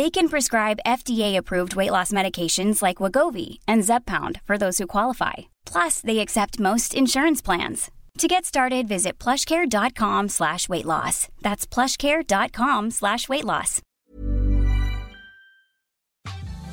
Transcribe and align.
They 0.00 0.10
can 0.10 0.28
prescribe 0.30 0.86
FDA-approved 0.86 1.76
weight 1.76 1.90
loss 1.90 2.12
medications 2.12 2.80
like 2.86 3.02
Wagovi 3.02 3.58
and 3.68 3.84
Zepbound 3.84 4.40
for 4.46 4.56
those 4.56 4.78
who 4.78 4.86
qualify. 4.86 5.32
Plus, 5.72 6.00
they 6.00 6.20
accept 6.20 6.58
most 6.58 6.94
insurance 6.94 7.44
plans. 7.44 7.90
To 8.18 8.26
get 8.26 8.46
started, 8.46 8.88
visit 8.88 9.24
plushcare.com 9.24 10.28
slash 10.28 10.68
weight 10.70 10.86
loss. 10.86 11.28
That's 11.42 11.74
plushcare.com 11.74 12.90
slash 12.90 13.28
weight 13.28 13.44
loss. 13.44 13.82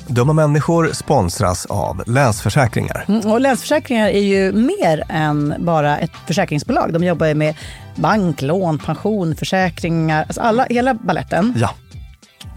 Dumma 0.06 0.32
människor 0.32 0.92
sponsras 0.92 1.66
av 1.66 2.02
Länsförsäkringar. 2.06 3.04
Mm, 3.08 3.32
och 3.32 3.40
Länsförsäkringar 3.40 4.08
är 4.08 4.22
ju 4.22 4.52
mer 4.52 5.04
än 5.08 5.54
bara 5.58 5.98
ett 5.98 6.12
försäkringsbolag. 6.26 6.92
De 6.92 7.04
jobbar 7.04 7.26
ju 7.26 7.34
med 7.34 7.54
bank, 7.96 8.42
lån, 8.42 8.78
pension, 8.78 9.36
försäkringar, 9.36 10.22
alltså 10.22 10.40
alla, 10.40 10.66
hela 10.70 10.94
balletten. 10.94 11.54
Ja. 11.56 11.70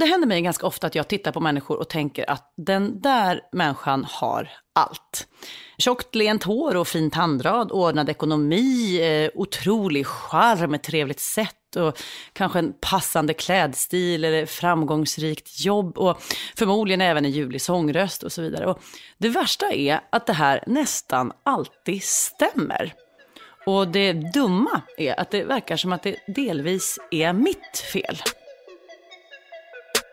Det 0.00 0.06
händer 0.06 0.28
mig 0.28 0.42
ganska 0.42 0.66
ofta 0.66 0.86
att 0.86 0.94
jag 0.94 1.08
tittar 1.08 1.32
på 1.32 1.40
människor 1.40 1.78
och 1.78 1.88
tänker 1.88 2.30
att 2.30 2.52
den 2.56 3.00
där 3.00 3.40
människan 3.52 4.06
har 4.08 4.48
allt. 4.74 5.26
Tjockt 5.78 6.14
lent 6.14 6.44
hår 6.44 6.76
och 6.76 6.88
fin 6.88 7.10
tandrad, 7.10 7.72
ordnad 7.72 8.08
ekonomi, 8.08 9.00
eh, 9.02 9.30
otrolig 9.34 10.06
charm, 10.06 10.74
ett 10.74 10.82
trevligt 10.82 11.20
sätt 11.20 11.76
och 11.76 11.98
kanske 12.32 12.58
en 12.58 12.74
passande 12.80 13.34
klädstil 13.34 14.24
eller 14.24 14.46
framgångsrikt 14.46 15.64
jobb 15.64 15.98
och 15.98 16.22
förmodligen 16.56 17.00
även 17.00 17.24
en 17.24 17.30
ljuvlig 17.30 17.62
sångröst 17.62 18.22
och 18.22 18.32
så 18.32 18.42
vidare. 18.42 18.66
Och 18.66 18.82
det 19.18 19.28
värsta 19.28 19.72
är 19.72 20.00
att 20.10 20.26
det 20.26 20.32
här 20.32 20.64
nästan 20.66 21.32
alltid 21.42 22.02
stämmer. 22.02 22.94
Och 23.66 23.88
det 23.88 24.12
dumma 24.12 24.80
är 24.96 25.20
att 25.20 25.30
det 25.30 25.44
verkar 25.44 25.76
som 25.76 25.92
att 25.92 26.02
det 26.02 26.16
delvis 26.26 26.98
är 27.10 27.32
mitt 27.32 27.78
fel. 27.92 28.16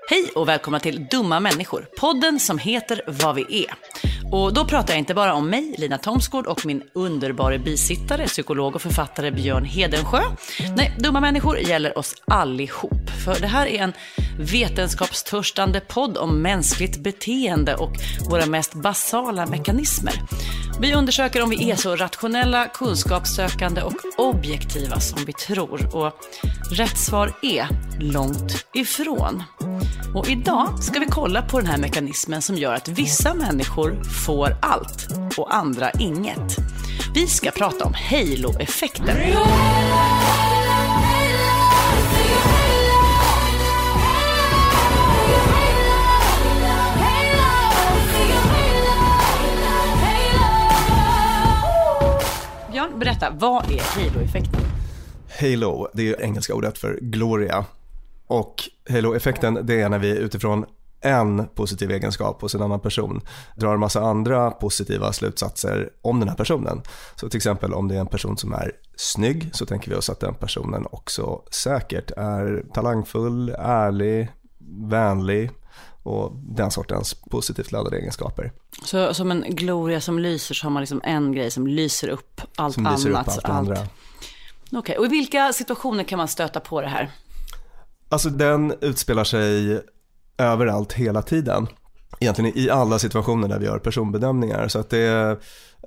Hej 0.09 0.31
och 0.35 0.47
välkomna 0.47 0.79
till 0.79 1.07
Dumma 1.11 1.39
människor, 1.39 1.87
podden 1.99 2.39
som 2.39 2.57
heter 2.57 3.01
Vad 3.07 3.35
vi 3.35 3.65
är. 3.65 3.73
Och 4.31 4.53
då 4.53 4.65
pratar 4.65 4.93
jag 4.93 4.99
inte 4.99 5.13
bara 5.13 5.33
om 5.33 5.49
mig, 5.49 5.75
Lina 5.77 5.97
Thomsgård 5.97 6.47
och 6.47 6.65
min 6.65 6.83
underbara 6.93 7.57
bisittare, 7.57 8.27
psykolog 8.27 8.75
och 8.75 8.81
författare 8.81 9.31
Björn 9.31 9.65
Hedensjö. 9.65 10.21
Nej, 10.75 10.95
Dumma 10.99 11.19
människor 11.19 11.57
gäller 11.57 11.97
oss 11.97 12.15
allihop. 12.25 13.09
För 13.25 13.39
det 13.39 13.47
här 13.47 13.67
är 13.67 13.83
en 13.83 13.93
vetenskapstörstande 14.39 15.79
podd 15.79 16.17
om 16.17 16.41
mänskligt 16.41 17.03
beteende 17.03 17.75
och 17.75 17.91
våra 18.29 18.45
mest 18.45 18.73
basala 18.73 19.45
mekanismer. 19.45 20.13
Vi 20.79 20.93
undersöker 20.93 21.41
om 21.41 21.49
vi 21.49 21.71
är 21.71 21.75
så 21.75 21.95
rationella, 21.95 22.67
kunskapssökande 22.67 23.81
och 23.81 23.93
objektiva 24.17 24.99
som 24.99 25.25
vi 25.25 25.33
tror. 25.33 25.95
Och 25.95 26.13
rätt 26.71 26.97
svar 26.97 27.33
är 27.41 27.67
långt 27.99 28.65
ifrån. 28.73 29.43
Och 30.15 30.29
idag 30.29 30.83
ska 30.83 30.99
vi 30.99 31.05
kolla 31.05 31.41
på 31.41 31.59
den 31.59 31.69
här 31.69 31.77
mekanismen 31.77 32.41
som 32.41 32.55
gör 32.55 32.73
att 32.73 32.87
vissa 32.87 33.33
människor 33.33 34.03
får 34.25 34.57
allt 34.61 35.07
och 35.37 35.55
andra 35.55 35.91
inget. 35.91 36.57
Vi 37.13 37.27
ska 37.27 37.51
prata 37.51 37.85
om 37.85 37.93
halo-effekten. 37.93 39.17
Berätta, 53.03 53.29
vad 53.29 53.71
är 53.71 53.81
halo-effekten? 53.81 54.61
Halo, 55.39 55.87
det 55.93 56.09
är 56.09 56.21
engelska 56.21 56.53
ordet 56.53 56.77
för 56.77 56.99
gloria. 57.01 57.65
Och 58.27 58.55
halo-effekten, 58.89 59.59
det 59.63 59.81
är 59.81 59.89
när 59.89 59.99
vi 59.99 60.17
utifrån 60.17 60.65
en 61.01 61.47
positiv 61.47 61.91
egenskap 61.91 62.41
hos 62.41 62.55
en 62.55 62.61
annan 62.61 62.79
person 62.79 63.21
drar 63.55 63.73
en 63.73 63.79
massa 63.79 64.01
andra 64.01 64.51
positiva 64.51 65.13
slutsatser 65.13 65.89
om 66.01 66.19
den 66.19 66.29
här 66.29 66.35
personen. 66.35 66.81
Så 67.15 67.29
till 67.29 67.37
exempel 67.37 67.73
om 67.73 67.87
det 67.87 67.95
är 67.95 67.99
en 67.99 68.07
person 68.07 68.37
som 68.37 68.53
är 68.53 68.71
snygg 68.95 69.49
så 69.53 69.65
tänker 69.65 69.89
vi 69.89 69.95
oss 69.95 70.09
att 70.09 70.19
den 70.19 70.33
personen 70.35 70.87
också 70.91 71.41
säkert 71.51 72.11
är 72.11 72.65
talangfull, 72.73 73.49
ärlig, 73.59 74.31
vänlig 74.89 75.51
och 76.03 76.31
den 76.35 76.71
sortens 76.71 77.13
positivt 77.13 77.71
laddade 77.71 77.97
egenskaper. 77.97 78.51
Så 78.85 79.13
som 79.13 79.31
en 79.31 79.45
gloria 79.47 80.01
som 80.01 80.19
lyser 80.19 80.55
så 80.55 80.65
har 80.65 80.71
man 80.71 80.81
liksom 80.81 81.01
en 81.03 81.31
grej 81.31 81.51
som 81.51 81.67
lyser 81.67 82.07
upp 82.07 82.41
allt 82.55 82.73
Som 82.75 82.83
lyser 82.83 83.09
annat. 83.09 83.27
upp 83.27 83.33
allt 83.33 83.49
andra. 83.49 83.77
Okej, 84.71 84.97
och 84.97 85.05
i 85.05 85.09
vilka 85.09 85.53
situationer 85.53 86.03
kan 86.03 86.17
man 86.17 86.27
stöta 86.27 86.59
på 86.59 86.81
det 86.81 86.87
här? 86.87 87.11
Alltså 88.09 88.29
den 88.29 88.73
utspelar 88.81 89.23
sig 89.23 89.81
överallt 90.37 90.93
hela 90.93 91.21
tiden. 91.21 91.67
Egentligen 92.19 92.57
i 92.57 92.69
alla 92.69 92.99
situationer 92.99 93.47
där 93.47 93.59
vi 93.59 93.65
gör 93.65 93.79
personbedömningar. 93.79 94.67
Så 94.67 94.79
att 94.79 94.89
det 94.89 94.99
är 94.99 95.31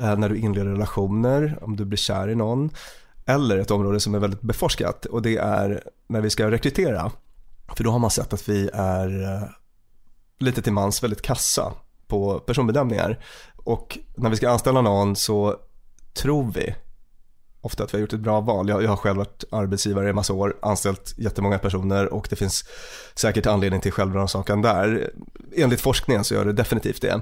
eh, 0.00 0.18
när 0.18 0.28
du 0.28 0.38
inleder 0.38 0.70
relationer, 0.70 1.58
om 1.62 1.76
du 1.76 1.84
blir 1.84 1.98
kär 1.98 2.28
i 2.28 2.34
någon. 2.34 2.70
Eller 3.26 3.58
ett 3.58 3.70
område 3.70 4.00
som 4.00 4.14
är 4.14 4.18
väldigt 4.18 4.40
beforskat 4.42 5.04
och 5.04 5.22
det 5.22 5.36
är 5.36 5.82
när 6.08 6.20
vi 6.20 6.30
ska 6.30 6.50
rekrytera. 6.50 7.10
För 7.76 7.84
då 7.84 7.90
har 7.90 7.98
man 7.98 8.10
sett 8.10 8.32
att 8.32 8.48
vi 8.48 8.70
är 8.72 9.22
eh, 9.22 9.48
lite 10.38 10.62
till 10.62 10.72
mans 10.72 11.02
väldigt 11.02 11.22
kassa 11.22 11.72
på 12.06 12.38
personbedömningar. 12.38 13.24
Och 13.56 13.98
när 14.16 14.30
vi 14.30 14.36
ska 14.36 14.50
anställa 14.50 14.80
någon 14.80 15.16
så 15.16 15.56
tror 16.14 16.52
vi 16.52 16.74
ofta 17.60 17.84
att 17.84 17.94
vi 17.94 17.98
har 17.98 18.00
gjort 18.00 18.12
ett 18.12 18.20
bra 18.20 18.40
val. 18.40 18.68
Jag, 18.68 18.82
jag 18.82 18.88
har 18.88 18.96
själv 18.96 19.16
varit 19.16 19.44
arbetsgivare 19.52 20.08
i 20.08 20.12
massa 20.12 20.32
år, 20.32 20.56
anställt 20.62 21.14
jättemånga 21.18 21.58
personer 21.58 22.12
och 22.12 22.26
det 22.30 22.36
finns 22.36 22.64
säkert 23.14 23.46
anledning 23.46 23.80
till 23.80 23.92
självrannsakan 23.92 24.62
där. 24.62 25.10
Enligt 25.56 25.80
forskningen 25.80 26.24
så 26.24 26.34
gör 26.34 26.44
det 26.44 26.52
definitivt 26.52 27.02
det. 27.02 27.20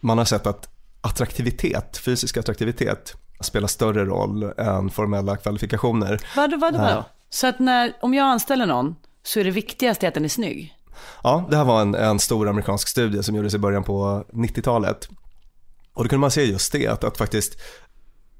Man 0.00 0.18
har 0.18 0.24
sett 0.24 0.46
att 0.46 0.68
attraktivitet, 1.00 1.96
fysisk 1.96 2.36
attraktivitet 2.36 3.14
spelar 3.40 3.68
större 3.68 4.04
roll 4.04 4.42
än 4.42 4.90
formella 4.90 5.36
kvalifikationer. 5.36 6.20
Vadå, 6.36 6.56
vadå, 6.56 6.78
vadå? 6.78 7.04
Så 7.30 7.46
att 7.46 7.58
när, 7.58 7.92
om 8.00 8.14
jag 8.14 8.24
anställer 8.24 8.66
någon 8.66 8.96
så 9.22 9.40
är 9.40 9.44
det 9.44 9.50
viktigaste 9.50 10.08
att 10.08 10.14
den 10.14 10.24
är 10.24 10.28
snygg? 10.28 10.75
Ja, 11.22 11.46
det 11.50 11.56
här 11.56 11.64
var 11.64 11.82
en, 11.82 11.94
en 11.94 12.18
stor 12.18 12.48
amerikansk 12.48 12.88
studie 12.88 13.22
som 13.22 13.34
gjordes 13.34 13.54
i 13.54 13.58
början 13.58 13.84
på 13.84 14.24
90-talet. 14.32 15.08
Och 15.94 16.04
då 16.04 16.08
kunde 16.08 16.20
man 16.20 16.30
se 16.30 16.44
just 16.44 16.72
det, 16.72 16.86
att, 16.86 17.04
att 17.04 17.18
faktiskt 17.18 17.60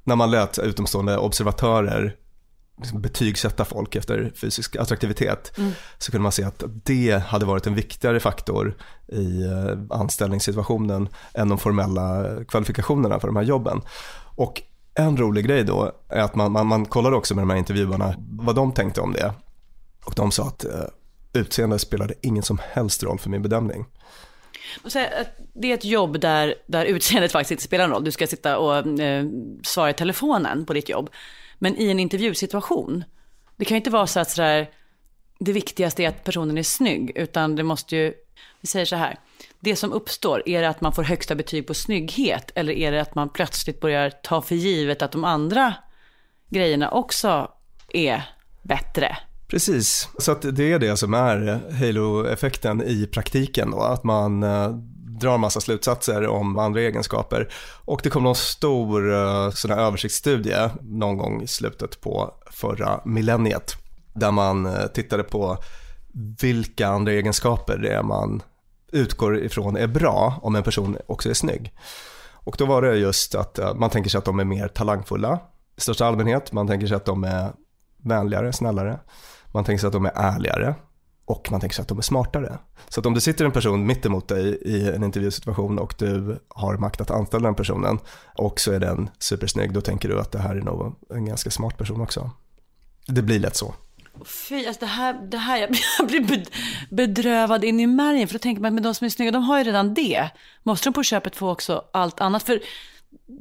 när 0.05 0.17
man 0.17 0.31
lät 0.31 0.59
utomstående 0.59 1.19
observatörer 1.19 2.17
liksom 2.79 3.01
betygsätta 3.01 3.65
folk 3.65 3.97
efter 3.97 4.33
fysisk 4.37 4.77
attraktivitet 4.77 5.53
så 5.99 6.11
kunde 6.11 6.23
man 6.23 6.33
se 6.33 6.45
att 6.45 6.63
det 6.67 7.23
hade 7.27 7.47
varit 7.47 7.67
en 7.67 7.75
viktigare 7.75 8.21
faktor 8.21 8.77
i 9.09 9.43
eh, 9.43 9.99
anställningssituationen 9.99 11.09
än 11.35 11.49
de 11.49 11.59
formella 11.59 12.27
kvalifikationerna 12.49 13.21
för 13.21 13.29
de 13.29 13.37
här 13.37 13.43
jobben. 13.43 13.83
Och 14.35 14.63
en 14.95 15.17
rolig 15.17 15.47
grej 15.47 15.65
då 15.65 15.93
är 16.09 16.21
att 16.21 16.35
man, 16.35 16.53
man, 16.53 16.67
man 16.67 16.85
kollade 16.85 17.17
också 17.17 17.35
med 17.35 17.43
de 17.43 17.51
här 17.51 17.57
intervjuarna 17.57 18.15
vad 18.19 18.55
de 18.55 18.73
tänkte 18.73 19.01
om 19.01 19.13
det. 19.13 19.35
Och 20.05 20.13
de 20.17 20.31
sa 20.31 20.47
att 20.47 20.65
eh, 20.65 20.71
utseende 21.37 21.79
spelade 21.79 22.15
ingen 22.21 22.43
som 22.43 22.61
helst 22.73 23.03
roll 23.03 23.19
för 23.19 23.31
min 23.31 23.43
bedömning. 23.43 23.87
Det 25.53 25.71
är 25.71 25.75
ett 25.75 25.85
jobb 25.85 26.21
där, 26.21 26.55
där 26.67 26.85
utseendet 26.85 27.33
faktiskt 27.33 27.51
inte 27.51 27.63
spelar 27.63 27.87
någon 27.87 27.95
roll. 27.95 28.05
Du 28.05 28.11
ska 28.11 28.27
sitta 28.27 28.59
och 28.59 29.01
eh, 29.01 29.27
svara 29.63 29.91
i 29.91 29.95
telefonen 29.95 30.67
på 30.67 30.73
ditt 30.73 30.89
jobb. 30.89 31.11
Men 31.59 31.77
i 31.77 31.91
en 31.91 32.01
intervjusituation, 32.01 33.05
det 33.57 33.65
kan 33.65 33.75
ju 33.75 33.79
inte 33.79 33.91
vara 33.91 34.07
så 34.07 34.21
att 34.21 34.31
sådär, 34.31 34.71
det 35.39 35.53
viktigaste 35.53 36.03
är 36.03 36.09
att 36.09 36.25
personen 36.25 36.59
är 36.59 36.63
snygg, 36.63 37.13
utan 37.15 37.57
det 37.57 37.63
måste 37.63 37.97
ju, 37.97 38.15
vi 38.61 38.69
säger 38.69 38.87
så 38.87 38.97
här, 38.97 39.19
det 39.61 39.77
som 39.77 39.93
uppstår, 39.93 40.43
är 40.49 40.63
det 40.63 40.69
att 40.69 40.81
man 40.81 40.93
får 40.93 41.03
högsta 41.03 41.35
betyg 41.35 41.67
på 41.67 41.75
snygghet, 41.75 42.53
eller 42.55 42.73
är 42.73 42.93
det 42.93 43.01
att 43.01 43.15
man 43.15 43.29
plötsligt 43.29 43.81
börjar 43.81 44.11
ta 44.11 44.43
för 44.43 44.55
givet 44.55 45.03
att 45.03 45.13
de 45.13 45.25
andra 45.25 45.75
grejerna 46.49 46.91
också 46.91 47.51
är 47.89 48.23
bättre? 48.63 49.17
Precis, 49.49 50.09
så 50.19 50.33
att 50.33 50.43
det 50.57 50.73
är 50.73 50.79
det 50.79 50.97
som 50.97 51.15
är 51.15 51.49
eh, 51.49 51.79
halo-effekten 51.79 52.83
i 52.83 53.07
praktiken 53.07 53.71
då, 53.71 53.81
att 53.81 54.05
man 54.05 54.43
eh, 54.43 54.69
drar 55.21 55.39
massa 55.39 55.61
slutsatser 55.61 56.27
om 56.27 56.59
andra 56.59 56.81
egenskaper. 56.81 57.53
Och 57.85 58.01
det 58.03 58.11
kom 58.11 58.23
någon 58.23 58.35
stor 58.35 59.15
eh, 59.15 59.51
sån 59.51 59.71
här 59.71 59.79
översiktsstudie 59.79 60.71
någon 60.83 61.17
gång 61.17 61.43
i 61.43 61.47
slutet 61.47 62.01
på 62.01 62.35
förra 62.51 63.01
millenniet, 63.05 63.73
där 64.15 64.31
man 64.31 64.69
tittade 64.95 65.23
på 65.23 65.59
vilka 66.41 66.89
andra 66.89 67.13
egenskaper 67.13 67.79
det 67.79 67.93
är 67.93 68.03
man 68.03 68.43
utgår 68.93 69.39
ifrån 69.39 69.77
är 69.77 69.87
bra 69.87 70.39
om 70.43 70.57
en 70.57 70.63
person 70.63 70.97
också 71.07 71.31
är 71.31 71.35
snygg. 71.35 71.73
Och 72.33 72.57
då 72.59 72.67
var 72.67 72.83
det 72.83 72.97
just 72.97 73.35
att 73.35 73.59
man 73.77 73.91
tänker 73.91 74.11
sig 74.11 74.19
att 74.19 74.25
de 74.25 74.41
är 74.41 74.45
mer 74.45 74.69
talangfulla 74.69 75.41
i 75.77 75.81
största 75.81 76.07
allmänhet, 76.07 76.53
man 76.53 76.67
tänker 76.67 76.87
sig 76.87 76.97
att 76.97 77.05
de 77.05 77.25
är 77.25 77.53
vänligare, 78.05 78.53
snällare. 78.53 78.99
Man 79.57 79.65
tänker 79.65 79.81
sig 79.81 79.87
att 79.87 79.93
de 79.93 80.07
är 80.07 80.13
ärligare 80.15 80.75
och 81.25 81.49
man 81.51 81.61
tänker 81.61 81.75
sig 81.75 81.83
att 81.83 81.89
de 81.89 81.99
är 81.99 82.03
smartare. 82.03 82.59
Så 82.89 83.01
att 83.01 83.07
om 83.07 83.15
det 83.15 83.21
sitter 83.21 83.45
en 83.45 83.53
person 83.53 83.87
mitt 83.87 84.07
emot 84.07 84.29
dig 84.29 84.59
i 84.63 84.89
en 84.91 85.05
intervjusituation 85.05 85.79
och 85.79 85.95
du 85.99 86.39
har 86.49 86.77
makt 86.77 87.01
att 87.01 87.11
anställa 87.11 87.49
den 87.49 87.55
personen 87.55 87.99
och 88.35 88.61
så 88.61 88.73
är 88.73 88.81
den 88.81 89.11
supersnygg, 89.19 89.73
då 89.73 89.81
tänker 89.81 90.09
du 90.09 90.21
att 90.21 90.33
det 90.33 90.39
här 90.39 90.57
är 90.57 90.61
nog 90.61 90.97
en 91.11 91.25
ganska 91.27 91.51
smart 91.51 91.79
person 91.79 92.01
också. 92.01 92.31
Det 93.07 93.23
blir 93.23 93.39
lätt 93.39 93.57
så. 93.57 93.75
Fy, 94.25 94.67
alltså 94.67 94.81
det 94.81 94.87
här, 94.87 95.29
det 95.31 95.39
här 95.39 95.59
jag 95.99 96.07
blir, 96.07 96.47
bedrövad 96.91 97.65
in 97.65 97.81
i 97.81 97.87
märgen. 97.87 98.29
För 98.29 98.35
då 98.35 98.39
tänker 98.39 98.63
man, 98.63 98.75
men 98.75 98.83
de 98.83 98.95
som 98.95 99.05
är 99.05 99.09
snygga, 99.09 99.31
de 99.31 99.43
har 99.43 99.59
ju 99.59 99.65
redan 99.65 99.95
det. 99.95 100.31
Måste 100.63 100.89
de 100.89 100.93
på 100.93 101.03
köpet 101.03 101.37
få 101.37 101.51
också 101.51 101.85
allt 101.93 102.21
annat? 102.21 102.43
För 102.43 102.61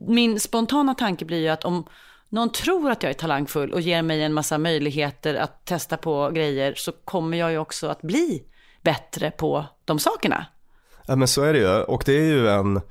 min 0.08 0.40
spontana 0.40 0.96
tanke 0.96 1.26
blir 1.26 1.42
ju 1.42 1.50
att 1.50 1.66
om 1.66 1.86
någon 2.36 2.52
tror 2.52 2.92
att 2.92 3.04
jag 3.04 3.10
är 3.10 3.14
talangfull 3.14 3.74
och 3.74 3.82
ger 3.82 4.02
mig 4.02 4.24
en 4.24 4.34
massa 4.34 4.58
möjligheter 4.58 5.36
att 5.36 5.66
testa 5.66 5.98
på 5.98 6.32
grejer 6.34 6.74
så 6.76 6.92
kommer 6.92 7.38
jag 7.38 7.52
ju 7.52 7.58
också 7.58 7.88
att 7.88 8.02
bli 8.02 8.44
bättre 8.82 9.32
på 9.32 9.66
de 9.86 10.00
sakerna. 10.00 10.46
Ja 11.08 11.16
men 11.16 11.28
så 11.28 11.44
är 11.44 11.54
det 11.54 11.60
ju 11.60 11.82
och 11.84 12.04
det 12.06 12.14
är 12.14 12.24
ju 12.24 12.50
en 12.50 12.82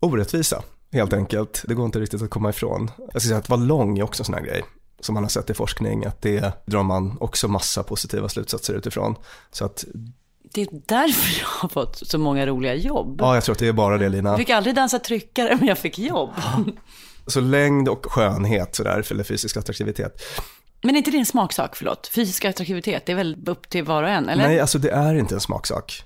orättvisa 0.00 0.62
helt 0.92 1.12
enkelt. 1.12 1.64
Det 1.66 1.74
går 1.74 1.86
inte 1.86 2.00
riktigt 2.00 2.22
att 2.22 2.30
komma 2.30 2.50
ifrån. 2.50 2.90
Jag 2.98 3.22
ska 3.22 3.28
säga 3.28 3.38
att 3.38 3.48
vara 3.48 3.60
lång 3.60 3.98
är 3.98 4.02
också 4.02 4.20
en 4.20 4.24
sån 4.24 4.34
här 4.34 4.42
grej 4.42 4.62
som 5.00 5.14
man 5.14 5.24
har 5.24 5.28
sett 5.28 5.50
i 5.50 5.54
forskning 5.54 6.04
att 6.04 6.22
det 6.22 6.52
drar 6.66 6.82
man 6.82 7.16
också 7.20 7.48
massa 7.48 7.82
positiva 7.82 8.28
slutsatser 8.28 8.74
utifrån. 8.74 9.14
Så 9.50 9.64
att 9.64 9.84
Det 10.54 10.62
är 10.62 10.68
därför 10.86 11.40
jag 11.40 11.48
har 11.48 11.68
fått 11.68 12.08
så 12.08 12.18
många 12.18 12.46
roliga 12.46 12.74
jobb. 12.74 13.16
ja, 13.20 13.34
jag 13.34 13.44
tror 13.44 13.52
att 13.52 13.58
det 13.58 13.68
är 13.68 13.72
bara 13.72 13.98
det 13.98 14.08
Lina. 14.08 14.30
Jag 14.30 14.38
fick 14.38 14.50
aldrig 14.50 14.74
dansa 14.74 14.98
tryckare 14.98 15.56
men 15.56 15.68
jag 15.68 15.78
fick 15.78 15.98
jobb. 15.98 16.30
Så 17.26 17.40
längd 17.40 17.88
och 17.88 18.06
skönhet 18.06 18.74
sådär, 18.74 19.06
eller 19.10 19.24
fysisk 19.24 19.56
attraktivitet. 19.56 20.22
Men 20.82 20.94
är 20.94 20.98
inte 20.98 21.10
det 21.10 21.18
en 21.18 21.26
smaksak, 21.26 21.76
förlåt? 21.76 22.06
Fysisk 22.14 22.44
attraktivitet, 22.44 23.06
det 23.06 23.12
är 23.12 23.16
väl 23.16 23.48
upp 23.48 23.68
till 23.68 23.84
var 23.84 24.02
och 24.02 24.08
en, 24.08 24.28
eller? 24.28 24.48
Nej, 24.48 24.60
alltså 24.60 24.78
det 24.78 24.90
är 24.90 25.14
inte 25.14 25.34
en 25.34 25.40
smaksak. 25.40 26.04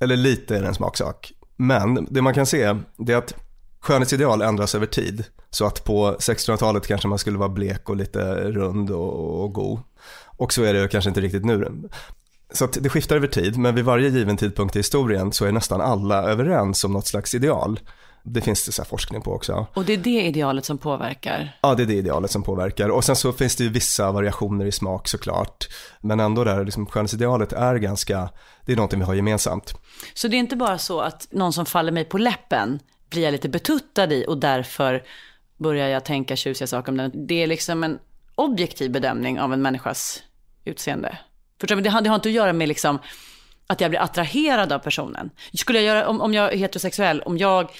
Eller 0.00 0.16
lite 0.16 0.56
är 0.56 0.62
det 0.62 0.68
en 0.68 0.74
smaksak. 0.74 1.32
Men 1.56 2.06
det 2.10 2.22
man 2.22 2.34
kan 2.34 2.46
se, 2.46 2.76
det 2.96 3.12
är 3.12 3.16
att 3.16 3.34
skönhetsideal 3.80 4.42
ändras 4.42 4.74
över 4.74 4.86
tid. 4.86 5.24
Så 5.50 5.66
att 5.66 5.84
på 5.84 6.12
1600-talet 6.12 6.86
kanske 6.86 7.08
man 7.08 7.18
skulle 7.18 7.38
vara 7.38 7.48
blek 7.48 7.88
och 7.88 7.96
lite 7.96 8.34
rund 8.50 8.90
och, 8.90 9.42
och 9.42 9.52
god. 9.52 9.80
Och 10.26 10.52
så 10.52 10.62
är 10.62 10.74
det 10.74 10.88
kanske 10.88 11.10
inte 11.10 11.20
riktigt 11.20 11.44
nu. 11.44 11.82
Så 12.52 12.64
att 12.64 12.78
det 12.80 12.88
skiftar 12.88 13.16
över 13.16 13.28
tid, 13.28 13.58
men 13.58 13.74
vid 13.74 13.84
varje 13.84 14.08
given 14.08 14.36
tidpunkt 14.36 14.76
i 14.76 14.78
historien 14.78 15.32
så 15.32 15.44
är 15.44 15.52
nästan 15.52 15.80
alla 15.80 16.22
överens 16.22 16.84
om 16.84 16.92
något 16.92 17.06
slags 17.06 17.34
ideal. 17.34 17.80
Det 18.28 18.40
finns 18.40 18.66
det 18.66 18.72
så 18.72 18.84
forskning 18.84 19.22
på 19.22 19.32
också. 19.32 19.66
Och 19.74 19.84
det 19.84 19.92
är 19.92 19.96
det 19.96 20.22
idealet 20.22 20.64
som 20.64 20.78
påverkar? 20.78 21.58
Ja, 21.62 21.74
det 21.74 21.82
är 21.82 21.86
det 21.86 21.94
idealet 21.94 22.30
som 22.30 22.42
påverkar. 22.42 22.88
Och 22.88 23.04
sen 23.04 23.16
så 23.16 23.32
finns 23.32 23.56
det 23.56 23.64
ju 23.64 23.70
vissa 23.70 24.12
variationer 24.12 24.66
i 24.66 24.72
smak 24.72 25.08
såklart. 25.08 25.68
Men 26.00 26.20
ändå 26.20 26.44
där, 26.44 26.64
liksom, 26.64 26.86
skönhetsidealet 26.86 27.52
är 27.52 27.74
ganska, 27.74 28.28
det 28.64 28.72
är 28.72 28.76
någonting 28.76 28.98
vi 28.98 29.04
har 29.04 29.14
gemensamt. 29.14 29.74
Så 30.14 30.28
det 30.28 30.36
är 30.36 30.38
inte 30.38 30.56
bara 30.56 30.78
så 30.78 31.00
att 31.00 31.28
någon 31.30 31.52
som 31.52 31.66
faller 31.66 31.92
mig 31.92 32.04
på 32.04 32.18
läppen 32.18 32.80
blir 33.10 33.22
jag 33.22 33.32
lite 33.32 33.48
betuttad 33.48 34.12
i 34.12 34.24
och 34.28 34.38
därför 34.38 35.02
börjar 35.56 35.88
jag 35.88 36.04
tänka 36.04 36.36
tjusiga 36.36 36.66
saker 36.66 36.92
om 36.92 36.96
den. 36.96 37.26
Det 37.26 37.42
är 37.42 37.46
liksom 37.46 37.84
en 37.84 37.98
objektiv 38.34 38.90
bedömning 38.90 39.40
av 39.40 39.52
en 39.52 39.62
människas 39.62 40.22
utseende. 40.64 41.18
Förstår 41.60 41.76
du? 41.76 41.82
Det 41.82 41.90
har, 41.90 42.00
det 42.00 42.08
har 42.08 42.16
inte 42.16 42.28
att 42.28 42.34
göra 42.34 42.52
med 42.52 42.68
liksom 42.68 42.98
att 43.66 43.80
jag 43.80 43.90
blir 43.90 44.00
attraherad 44.00 44.72
av 44.72 44.78
personen. 44.78 45.30
Skulle 45.52 45.78
jag 45.80 45.86
göra, 45.96 46.08
om, 46.08 46.20
om 46.20 46.34
jag 46.34 46.52
är 46.52 46.58
heterosexuell, 46.58 47.20
om 47.20 47.38
jag 47.38 47.70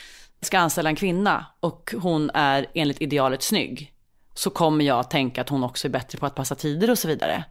ska 0.40 0.58
anställa 0.58 0.90
en 0.90 0.96
kvinna 0.96 1.46
och 1.60 1.94
hon 1.98 2.30
är 2.34 2.66
enligt 2.74 3.02
idealet 3.02 3.42
snygg, 3.42 3.92
så 4.34 4.50
kommer 4.50 4.84
jag 4.84 5.10
tänka 5.10 5.40
att 5.40 5.48
hon 5.48 5.64
också 5.64 5.88
är 5.88 5.90
bättre 5.90 6.18
på 6.18 6.26
att 6.26 6.34
passa 6.34 6.54
tider 6.54 6.90
och 6.90 6.98
så 6.98 7.08
vidare. 7.08 7.44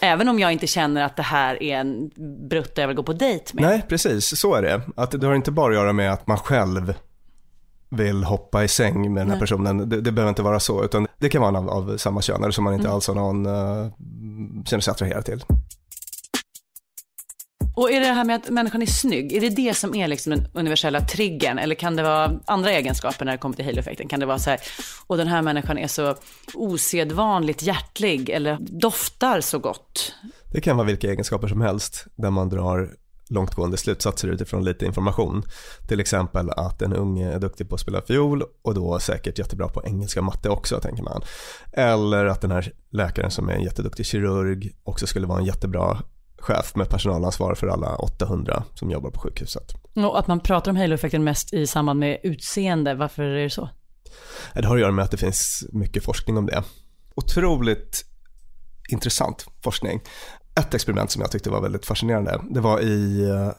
Även 0.00 0.28
om 0.28 0.38
jag 0.38 0.52
inte 0.52 0.66
känner 0.66 1.02
att 1.02 1.16
det 1.16 1.22
här 1.22 1.62
är 1.62 1.78
en 1.78 2.10
brutta 2.48 2.80
jag 2.80 2.88
vill 2.88 2.96
gå 2.96 3.02
på 3.02 3.12
dejt 3.12 3.50
med. 3.54 3.64
Nej, 3.64 3.82
precis. 3.88 4.40
Så 4.40 4.54
är 4.54 4.62
det. 4.62 4.82
Att 4.96 5.20
det 5.20 5.26
har 5.26 5.34
inte 5.34 5.50
bara 5.50 5.68
att 5.68 5.74
göra 5.74 5.92
med 5.92 6.12
att 6.12 6.26
man 6.26 6.38
själv 6.38 6.94
vill 7.88 8.24
hoppa 8.24 8.64
i 8.64 8.68
säng 8.68 9.14
med 9.14 9.20
den 9.20 9.30
här 9.30 9.36
Nej. 9.36 9.40
personen. 9.40 9.88
Det, 9.88 10.00
det, 10.00 10.12
behöver 10.12 10.28
inte 10.28 10.42
vara 10.42 10.60
så, 10.60 10.84
utan 10.84 11.06
det 11.18 11.28
kan 11.28 11.42
vara 11.42 11.58
av, 11.58 11.70
av 11.70 11.96
samma 11.96 12.22
kön 12.22 12.52
som 12.52 12.64
man 12.64 12.74
inte 12.74 12.86
mm. 12.86 12.94
alls 12.94 13.08
har 13.08 13.14
någon, 13.14 13.46
uh, 13.46 13.92
känner 14.64 14.80
sig 14.80 14.92
attraherad 14.92 15.24
till. 15.24 15.44
Och 17.80 17.90
är 17.90 18.00
det 18.00 18.06
här 18.06 18.24
med 18.24 18.36
att 18.36 18.50
människan 18.50 18.82
är 18.82 18.86
snygg, 18.86 19.32
är 19.32 19.40
det 19.40 19.48
det 19.48 19.74
som 19.74 19.94
är 19.94 20.08
liksom 20.08 20.30
den 20.30 20.46
universella 20.54 21.00
triggern? 21.00 21.58
Eller 21.58 21.74
kan 21.74 21.96
det 21.96 22.02
vara 22.02 22.40
andra 22.46 22.70
egenskaper 22.70 23.24
när 23.24 23.32
det 23.32 23.38
kommer 23.38 23.56
till 23.56 23.64
halo-effekten? 23.64 24.08
Kan 24.08 24.20
det 24.20 24.26
vara 24.26 24.38
så 24.38 24.50
här, 24.50 24.60
och 25.06 25.16
den 25.16 25.28
här 25.28 25.42
människan 25.42 25.78
är 25.78 25.86
så 25.86 26.14
osedvanligt 26.54 27.62
hjärtlig 27.62 28.28
eller 28.28 28.58
doftar 28.60 29.40
så 29.40 29.58
gott? 29.58 30.14
Det 30.52 30.60
kan 30.60 30.76
vara 30.76 30.86
vilka 30.86 31.10
egenskaper 31.10 31.48
som 31.48 31.60
helst 31.60 32.06
där 32.16 32.30
man 32.30 32.48
drar 32.48 32.90
långtgående 33.28 33.76
slutsatser 33.76 34.28
utifrån 34.28 34.64
lite 34.64 34.86
information. 34.86 35.42
Till 35.88 36.00
exempel 36.00 36.50
att 36.50 36.82
en 36.82 36.92
unge 36.92 37.32
är 37.32 37.38
duktig 37.38 37.68
på 37.68 37.74
att 37.74 37.80
spela 37.80 38.02
fiol 38.02 38.42
och 38.62 38.74
då 38.74 38.98
säkert 38.98 39.38
jättebra 39.38 39.68
på 39.68 39.82
engelska 39.84 40.20
och 40.20 40.26
matte 40.26 40.48
också 40.48 40.80
tänker 40.80 41.02
man. 41.02 41.22
Eller 41.72 42.26
att 42.26 42.40
den 42.40 42.50
här 42.50 42.72
läkaren 42.90 43.30
som 43.30 43.48
är 43.48 43.52
en 43.52 43.62
jätteduktig 43.62 44.06
kirurg 44.06 44.70
också 44.84 45.06
skulle 45.06 45.26
vara 45.26 45.38
en 45.38 45.44
jättebra 45.44 46.02
chef 46.40 46.74
med 46.74 46.88
personalansvar 46.88 47.54
för 47.54 47.66
alla 47.66 47.96
800 47.96 48.64
som 48.74 48.90
jobbar 48.90 49.10
på 49.10 49.20
sjukhuset. 49.20 49.74
Och 49.94 50.18
att 50.18 50.26
man 50.26 50.40
pratar 50.40 50.70
om 50.70 50.76
halo-effekten 50.76 51.24
mest 51.24 51.52
i 51.52 51.66
samband 51.66 52.00
med 52.00 52.20
utseende, 52.22 52.94
varför 52.94 53.22
är 53.22 53.42
det 53.42 53.50
så? 53.50 53.68
Det 54.54 54.66
har 54.66 54.74
att 54.74 54.80
göra 54.80 54.92
med 54.92 55.04
att 55.04 55.10
det 55.10 55.16
finns 55.16 55.64
mycket 55.72 56.04
forskning 56.04 56.36
om 56.36 56.46
det. 56.46 56.62
Otroligt 57.14 58.04
intressant 58.88 59.46
forskning. 59.62 60.00
Ett 60.60 60.74
experiment 60.74 61.10
som 61.10 61.22
jag 61.22 61.30
tyckte 61.30 61.50
var 61.50 61.60
väldigt 61.60 61.86
fascinerande, 61.86 62.40
det 62.50 62.60
var 62.60 62.80
i 62.80 63.24
eh, 63.30 63.52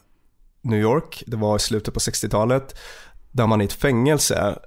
New 0.61 0.79
York, 0.79 1.23
det 1.27 1.37
var 1.37 1.55
i 1.55 1.59
slutet 1.59 1.93
på 1.93 1.99
60-talet, 1.99 2.75
där 3.31 3.47
man 3.47 3.61
i 3.61 3.65
ett 3.65 3.73
fängelse 3.73 4.59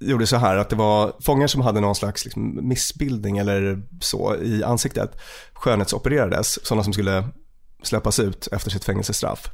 gjorde 0.00 0.26
så 0.26 0.36
här 0.36 0.56
att 0.56 0.70
det 0.70 0.76
var 0.76 1.12
fångar 1.20 1.46
som 1.46 1.60
hade 1.60 1.80
någon 1.80 1.94
slags 1.94 2.24
liksom 2.24 2.68
missbildning 2.68 3.38
eller 3.38 3.82
så 4.00 4.36
i 4.42 4.64
ansiktet 4.64 5.10
skönhetsopererades, 5.52 6.66
sådana 6.66 6.84
som 6.84 6.92
skulle 6.92 7.24
släppas 7.82 8.20
ut 8.20 8.48
efter 8.52 8.70
sitt 8.70 8.84
fängelsestraff. 8.84 9.50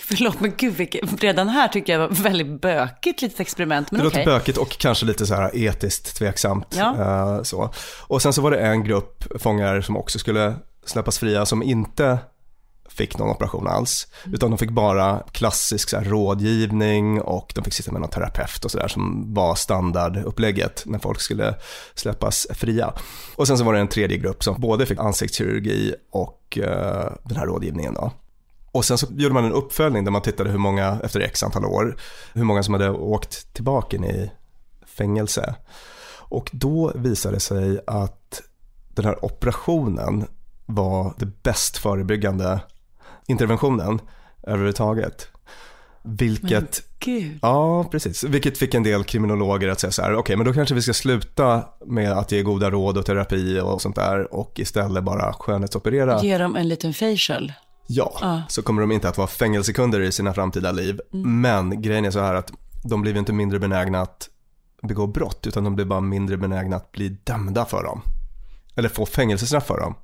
Förlåt, 0.00 0.40
men 0.40 0.52
gud, 0.56 0.74
vilket, 0.74 1.22
redan 1.22 1.48
här 1.48 1.68
tycker 1.68 1.92
jag 1.92 2.00
var 2.00 2.08
väldigt 2.08 2.60
bökigt 2.60 3.22
litet 3.22 3.40
experiment. 3.40 3.90
Men 3.90 4.00
det 4.00 4.06
okay. 4.06 4.20
låter 4.20 4.38
bökigt 4.38 4.58
och 4.58 4.70
kanske 4.70 5.06
lite 5.06 5.26
så 5.26 5.34
här 5.34 5.56
etiskt 5.56 6.16
tveksamt. 6.16 6.76
Ja. 6.78 6.94
Uh, 6.98 7.42
så. 7.42 7.70
Och 8.06 8.22
sen 8.22 8.32
så 8.32 8.42
var 8.42 8.50
det 8.50 8.58
en 8.58 8.84
grupp 8.84 9.42
fångar 9.42 9.80
som 9.80 9.96
också 9.96 10.18
skulle 10.18 10.54
släppas 10.86 11.18
fria 11.18 11.46
som 11.46 11.62
inte 11.62 12.18
fick 12.92 13.18
någon 13.18 13.30
operation 13.30 13.68
alls. 13.68 14.08
Mm. 14.24 14.34
Utan 14.34 14.50
de 14.50 14.58
fick 14.58 14.70
bara 14.70 15.22
klassisk 15.32 15.88
så 15.88 15.96
här, 15.96 16.04
rådgivning 16.04 17.20
och 17.20 17.52
de 17.54 17.64
fick 17.64 17.74
sitta 17.74 17.92
med 17.92 18.00
någon 18.00 18.10
terapeut 18.10 18.64
och 18.64 18.70
sådär 18.70 18.88
som 18.88 19.34
var 19.34 19.54
standardupplägget 19.54 20.82
när 20.86 20.98
folk 20.98 21.20
skulle 21.20 21.54
släppas 21.94 22.46
fria. 22.50 22.92
Och 23.36 23.46
sen 23.46 23.58
så 23.58 23.64
var 23.64 23.74
det 23.74 23.80
en 23.80 23.88
tredje 23.88 24.16
grupp 24.16 24.44
som 24.44 24.60
både 24.60 24.86
fick 24.86 24.98
ansiktskirurgi 24.98 25.94
och 26.10 26.58
eh, 26.58 27.12
den 27.24 27.36
här 27.36 27.46
rådgivningen 27.46 27.94
då. 27.94 28.12
Och 28.72 28.84
sen 28.84 28.98
så 28.98 29.06
gjorde 29.10 29.34
man 29.34 29.44
en 29.44 29.52
uppföljning 29.52 30.04
där 30.04 30.10
man 30.10 30.22
tittade 30.22 30.50
hur 30.50 30.58
många, 30.58 31.00
efter 31.04 31.20
x 31.20 31.42
antal 31.42 31.64
år, 31.64 31.96
hur 32.32 32.44
många 32.44 32.62
som 32.62 32.74
hade 32.74 32.90
åkt 32.90 33.54
tillbaka 33.54 33.96
in 33.96 34.04
i 34.04 34.30
fängelse. 34.86 35.54
Och 36.32 36.50
då 36.52 36.92
visade 36.94 37.36
det 37.36 37.40
sig 37.40 37.80
att 37.86 38.42
den 38.88 39.04
här 39.04 39.24
operationen 39.24 40.26
var 40.66 41.14
det 41.18 41.42
bäst 41.42 41.78
förebyggande 41.78 42.60
interventionen 43.26 44.00
överhuvudtaget. 44.42 45.28
Vilket, 46.04 46.82
ja 47.42 47.84
precis, 47.90 48.24
vilket 48.24 48.58
fick 48.58 48.74
en 48.74 48.82
del 48.82 49.04
kriminologer 49.04 49.68
att 49.68 49.80
säga 49.80 49.90
så 49.90 50.02
här, 50.02 50.12
okej 50.12 50.20
okay, 50.20 50.36
men 50.36 50.46
då 50.46 50.52
kanske 50.52 50.74
vi 50.74 50.82
ska 50.82 50.92
sluta 50.92 51.64
med 51.86 52.12
att 52.12 52.32
ge 52.32 52.42
goda 52.42 52.70
råd 52.70 52.98
och 52.98 53.06
terapi 53.06 53.60
och 53.60 53.82
sånt 53.82 53.96
där 53.96 54.34
och 54.34 54.60
istället 54.60 55.04
bara 55.04 55.32
skönhetsoperera. 55.32 56.22
Ge 56.22 56.38
dem 56.38 56.56
en 56.56 56.68
liten 56.68 56.94
facial. 56.94 57.52
Ja, 57.86 58.18
ah. 58.22 58.40
så 58.48 58.62
kommer 58.62 58.80
de 58.80 58.92
inte 58.92 59.08
att 59.08 59.18
vara 59.18 59.28
fängelsekunder 59.28 60.00
i 60.00 60.12
sina 60.12 60.34
framtida 60.34 60.72
liv. 60.72 61.00
Mm. 61.12 61.40
Men 61.40 61.82
grejen 61.82 62.04
är 62.04 62.10
så 62.10 62.20
här 62.20 62.34
att 62.34 62.52
de 62.84 63.02
blir 63.02 63.16
inte 63.16 63.32
mindre 63.32 63.58
benägna 63.58 64.00
att 64.00 64.28
begå 64.82 65.06
brott 65.06 65.46
utan 65.46 65.64
de 65.64 65.74
blir 65.74 65.84
bara 65.84 66.00
mindre 66.00 66.36
benägna 66.36 66.76
att 66.76 66.92
bli 66.92 67.08
dömda 67.08 67.64
för 67.64 67.82
dem. 67.82 68.02
Eller 68.76 68.88
få 68.88 69.06
fängelsestraff 69.06 69.66
för 69.66 69.80
dem. 69.80 69.94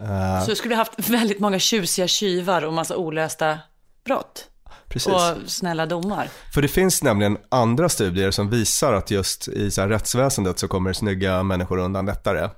Uh, 0.00 0.46
så 0.46 0.54
skulle 0.54 0.74
vi 0.74 0.78
haft 0.78 1.08
väldigt 1.08 1.40
många 1.40 1.58
tjusiga 1.58 2.08
tjuvar 2.08 2.64
och 2.64 2.72
massa 2.72 2.96
olösta 2.96 3.58
brott. 4.04 4.46
Precis. 4.88 5.12
Och 5.12 5.36
snälla 5.46 5.86
domar. 5.86 6.28
För 6.54 6.62
det 6.62 6.68
finns 6.68 7.02
nämligen 7.02 7.38
andra 7.48 7.88
studier 7.88 8.30
som 8.30 8.50
visar 8.50 8.92
att 8.92 9.10
just 9.10 9.48
i 9.48 9.70
så 9.70 9.86
rättsväsendet 9.86 10.58
så 10.58 10.68
kommer 10.68 10.92
snygga 10.92 11.42
människor 11.42 11.78
undan 11.78 12.06
lättare. 12.06 12.48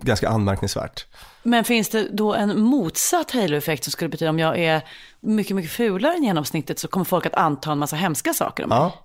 Ganska 0.00 0.28
anmärkningsvärt. 0.28 1.06
Men 1.42 1.64
finns 1.64 1.88
det 1.88 2.08
då 2.12 2.34
en 2.34 2.60
motsatt 2.60 3.30
halo-effekt 3.30 3.84
som 3.84 3.90
skulle 3.90 4.08
betyda 4.08 4.30
om 4.30 4.38
jag 4.38 4.58
är 4.58 4.82
mycket, 5.20 5.56
mycket 5.56 5.72
fulare 5.72 6.14
än 6.14 6.24
genomsnittet 6.24 6.78
så 6.78 6.88
kommer 6.88 7.04
folk 7.04 7.26
att 7.26 7.34
anta 7.34 7.72
en 7.72 7.78
massa 7.78 7.96
hemska 7.96 8.34
saker 8.34 8.62
om 8.62 8.68
mig? 8.68 8.78
Ja. 8.78 9.04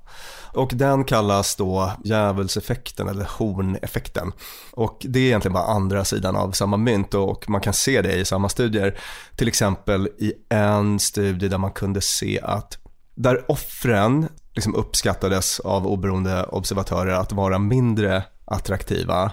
Och 0.53 0.71
den 0.73 1.03
kallas 1.03 1.55
då 1.55 1.91
djävulseffekten 2.03 3.07
eller 3.07 3.27
horneffekten. 3.37 4.31
Och 4.71 5.05
det 5.09 5.19
är 5.19 5.23
egentligen 5.23 5.53
bara 5.53 5.63
andra 5.63 6.05
sidan 6.05 6.35
av 6.35 6.51
samma 6.51 6.77
mynt 6.77 7.13
och 7.13 7.49
man 7.49 7.61
kan 7.61 7.73
se 7.73 8.01
det 8.01 8.15
i 8.15 8.25
samma 8.25 8.49
studier. 8.49 8.99
Till 9.35 9.47
exempel 9.47 10.09
i 10.17 10.33
en 10.49 10.99
studie 10.99 11.47
där 11.47 11.57
man 11.57 11.71
kunde 11.71 12.01
se 12.01 12.39
att 12.43 12.77
där 13.15 13.51
offren 13.51 14.27
liksom 14.53 14.75
uppskattades 14.75 15.59
av 15.59 15.87
oberoende 15.87 16.43
observatörer 16.43 17.13
att 17.13 17.31
vara 17.31 17.59
mindre 17.59 18.23
attraktiva 18.45 19.31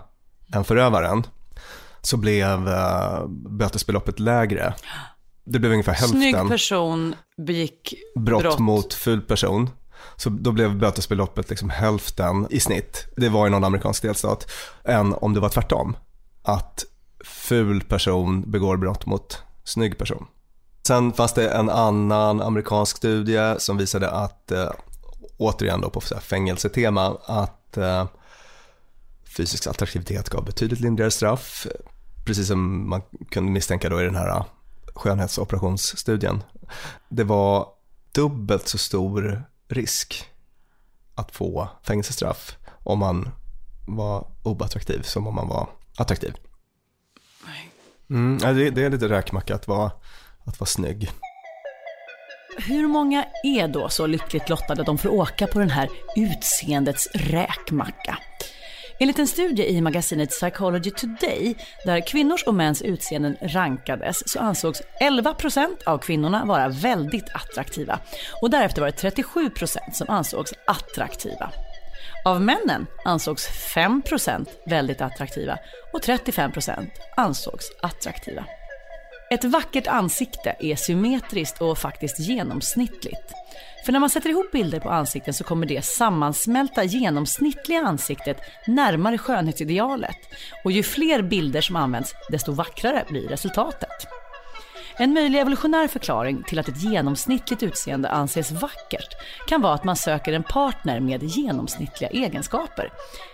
än 0.54 0.64
förövaren 0.64 1.26
så 2.02 2.16
blev 2.16 2.68
eh, 2.68 3.26
bötesbeloppet 3.28 4.20
lägre. 4.20 4.74
Det 5.44 5.58
blev 5.58 5.72
ungefär 5.72 5.92
hälften. 5.92 6.20
Snygg 6.20 6.48
person 6.48 7.14
begick 7.46 7.94
brott. 8.14 8.42
Brott 8.42 8.58
mot 8.58 8.94
ful 8.94 9.20
person. 9.20 9.70
Så 10.16 10.30
då 10.30 10.52
blev 10.52 10.78
bötesbeloppet 10.78 11.50
liksom 11.50 11.70
hälften 11.70 12.46
i 12.50 12.60
snitt, 12.60 13.06
det 13.16 13.28
var 13.28 13.46
i 13.46 13.50
någon 13.50 13.64
amerikansk 13.64 14.02
delstat, 14.02 14.50
än 14.84 15.14
om 15.14 15.34
det 15.34 15.40
var 15.40 15.48
tvärtom. 15.48 15.96
Att 16.42 16.84
ful 17.24 17.84
person 17.84 18.50
begår 18.50 18.76
brott 18.76 19.06
mot 19.06 19.42
snygg 19.64 19.98
person. 19.98 20.26
Sen 20.86 21.12
fanns 21.12 21.32
det 21.32 21.48
en 21.48 21.70
annan 21.70 22.42
amerikansk 22.42 22.96
studie 22.96 23.54
som 23.58 23.76
visade 23.76 24.10
att, 24.10 24.50
eh, 24.50 24.70
återigen 25.36 25.80
då 25.80 25.90
på 25.90 26.00
så 26.00 26.14
här 26.14 26.22
fängelsetema, 26.22 27.16
att 27.24 27.76
eh, 27.76 28.06
fysisk 29.36 29.66
attraktivitet 29.66 30.28
gav 30.28 30.44
betydligt 30.44 30.80
lindrigare 30.80 31.10
straff. 31.10 31.66
Precis 32.26 32.48
som 32.48 32.88
man 32.88 33.02
kunde 33.30 33.52
misstänka 33.52 33.88
då 33.88 34.00
i 34.00 34.04
den 34.04 34.16
här 34.16 34.28
eh, 34.28 34.44
skönhetsoperationsstudien. 34.94 36.42
Det 37.08 37.24
var 37.24 37.68
dubbelt 38.14 38.68
så 38.68 38.78
stor 38.78 39.44
risk 39.70 40.24
att 41.14 41.30
få 41.30 41.68
fängelsestraff 41.82 42.56
om 42.84 42.98
man 42.98 43.28
var 43.88 44.26
oattraktiv 44.42 45.02
som 45.02 45.26
om 45.26 45.34
man 45.34 45.48
var 45.48 45.68
attraktiv. 45.96 46.34
Mm, 48.10 48.38
det, 48.38 48.70
det 48.70 48.84
är 48.84 48.90
lite 48.90 49.08
räkmacka 49.08 49.54
att 49.54 49.68
vara, 49.68 49.92
att 50.44 50.60
vara 50.60 50.66
snygg. 50.66 51.10
Hur 52.58 52.88
många 52.88 53.24
är 53.44 53.68
då 53.68 53.88
så 53.88 54.06
lyckligt 54.06 54.48
lottade 54.48 54.80
att 54.82 54.86
de 54.86 54.98
får 54.98 55.08
åka 55.08 55.46
på 55.46 55.58
den 55.58 55.70
här 55.70 55.88
utseendets 56.16 57.08
räkmacka? 57.14 58.18
Enligt 59.02 59.18
en 59.18 59.26
studie 59.26 59.66
i 59.66 59.80
magasinet 59.80 60.30
Psychology 60.30 60.90
Today, 60.90 61.56
där 61.84 62.06
kvinnors 62.06 62.44
och 62.44 62.54
mäns 62.54 62.82
utseenden 62.82 63.36
rankades, 63.42 64.32
så 64.32 64.38
ansågs 64.38 64.82
11% 65.00 65.76
av 65.86 65.98
kvinnorna 65.98 66.44
vara 66.44 66.68
väldigt 66.68 67.30
attraktiva. 67.34 67.98
Och 68.42 68.50
därefter 68.50 68.80
var 68.80 68.88
det 68.88 69.10
37% 69.10 69.76
som 69.92 70.10
ansågs 70.10 70.52
attraktiva. 70.66 71.50
Av 72.24 72.42
männen 72.42 72.86
ansågs 73.04 73.48
5% 73.74 74.46
väldigt 74.66 75.00
attraktiva 75.00 75.58
och 75.92 76.00
35% 76.00 76.86
ansågs 77.16 77.66
attraktiva. 77.82 78.44
Ett 79.34 79.44
vackert 79.44 79.86
ansikte 79.86 80.56
är 80.60 80.76
symmetriskt 80.76 81.60
och 81.60 81.78
faktiskt 81.78 82.20
genomsnittligt. 82.20 83.32
För 83.84 83.92
när 83.92 84.00
man 84.00 84.10
sätter 84.10 84.30
ihop 84.30 84.52
bilder 84.52 84.80
på 84.80 84.90
ansikten 84.90 85.34
så 85.34 85.44
kommer 85.44 85.66
det 85.66 85.84
sammansmälta 85.84 86.84
genomsnittliga 86.84 87.80
ansiktet 87.80 88.36
närmare 88.66 89.18
skönhetsidealet. 89.18 90.16
Och 90.64 90.72
ju 90.72 90.82
fler 90.82 91.22
bilder 91.22 91.60
som 91.60 91.76
används, 91.76 92.14
desto 92.30 92.52
vackrare 92.52 93.04
blir 93.08 93.28
resultatet. 93.28 94.06
En 94.96 95.12
möjlig 95.12 95.40
evolutionär 95.40 95.88
förklaring 95.88 96.42
till 96.42 96.58
att 96.58 96.68
ett 96.68 96.82
genomsnittligt 96.82 97.62
utseende 97.62 98.08
anses 98.08 98.50
vackert 98.50 99.16
kan 99.46 99.62
vara 99.62 99.74
att 99.74 99.84
man 99.84 99.96
söker 99.96 100.32
en 100.32 100.42
partner 100.42 101.00
med 101.00 101.22
genomsnittliga 101.22 102.10
egenskaper. 102.10 102.92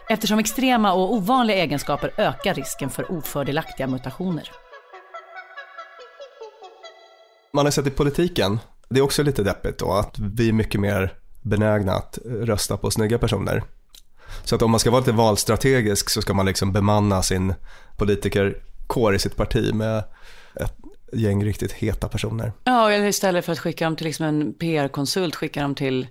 Eftersom 0.09 0.39
extrema 0.39 0.93
och 0.93 1.15
ovanliga 1.15 1.57
egenskaper 1.57 2.11
ökar 2.17 2.55
risken 2.55 2.91
för 2.91 3.13
ofördelaktiga 3.13 3.87
mutationer. 3.87 4.51
Man 7.57 7.67
har 7.67 7.71
sett 7.71 7.87
i 7.87 7.91
politiken, 7.91 8.59
det 8.89 8.99
är 8.99 9.03
också 9.05 9.23
lite 9.23 9.43
deppigt 9.43 9.79
då, 9.79 9.93
att 9.93 10.19
vi 10.19 10.49
är 10.49 10.53
mycket 10.53 10.81
mer 10.81 11.13
benägna 11.43 11.93
att 11.93 12.19
rösta 12.25 12.77
på 12.77 12.91
snygga 12.91 13.19
personer. 13.19 13.63
Så 14.45 14.55
att 14.57 14.63
om 14.63 14.71
man 14.71 14.81
ska 14.81 14.91
vara 14.91 15.01
lite 15.01 15.13
valstrategisk 15.13 16.11
så 16.11 16.23
ska 16.23 16.35
man 16.35 16.47
liksom 16.47 16.73
bemanna 16.73 17.23
sin 17.23 17.55
politikerkår 17.97 19.15
i 19.15 19.19
sitt 19.19 19.37
parti 19.37 19.75
med 19.75 20.05
ett 20.55 20.75
gäng 21.13 21.45
riktigt 21.45 21.73
heta 21.73 22.09
personer. 22.09 22.53
Ja, 22.65 22.91
eller 22.91 23.07
istället 23.07 23.45
för 23.45 23.53
att 23.53 23.59
skicka 23.59 23.85
dem 23.85 23.97
till 23.97 24.07
liksom 24.07 24.27
en 24.27 24.55
PR-konsult, 24.55 25.35
skicka 25.37 25.63
dem 25.63 25.75
till 25.75 26.07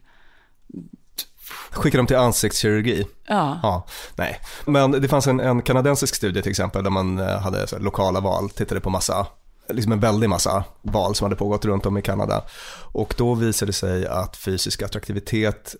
Skicka 1.69 1.97
dem 1.97 2.07
till 2.07 2.17
ansiktskirurgi? 2.17 3.07
Ja. 3.27 3.59
ja. 3.63 3.87
Nej, 4.15 4.39
men 4.65 4.91
det 4.91 5.07
fanns 5.07 5.27
en, 5.27 5.39
en 5.39 5.61
kanadensisk 5.61 6.15
studie 6.15 6.41
till 6.41 6.51
exempel 6.51 6.83
där 6.83 6.91
man 6.91 7.19
eh, 7.19 7.39
hade 7.39 7.67
lokala 7.79 8.19
val, 8.19 8.49
tittade 8.49 8.81
på 8.81 8.89
massa 8.89 9.27
liksom 9.69 9.91
en 9.91 9.99
väldig 9.99 10.29
massa 10.29 10.63
val 10.81 11.15
som 11.15 11.25
hade 11.25 11.35
pågått 11.35 11.65
runt 11.65 11.85
om 11.85 11.97
i 11.97 12.01
Kanada. 12.01 12.43
Och 12.91 13.13
då 13.17 13.33
visade 13.33 13.69
det 13.69 13.73
sig 13.73 14.07
att 14.07 14.37
fysisk 14.37 14.81
attraktivitet 14.81 15.75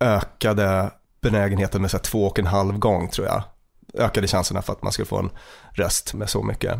ökade 0.00 0.90
benägenheten 1.20 1.82
med 1.82 1.90
så 1.90 1.98
två 1.98 2.26
och 2.26 2.38
en 2.38 2.46
halv 2.46 2.78
gång 2.78 3.08
tror 3.08 3.26
jag. 3.26 3.42
Ökade 3.94 4.26
chanserna 4.26 4.62
för 4.62 4.72
att 4.72 4.82
man 4.82 4.92
skulle 4.92 5.06
få 5.06 5.18
en 5.18 5.30
röst 5.72 6.14
med 6.14 6.30
så 6.30 6.42
mycket. 6.42 6.78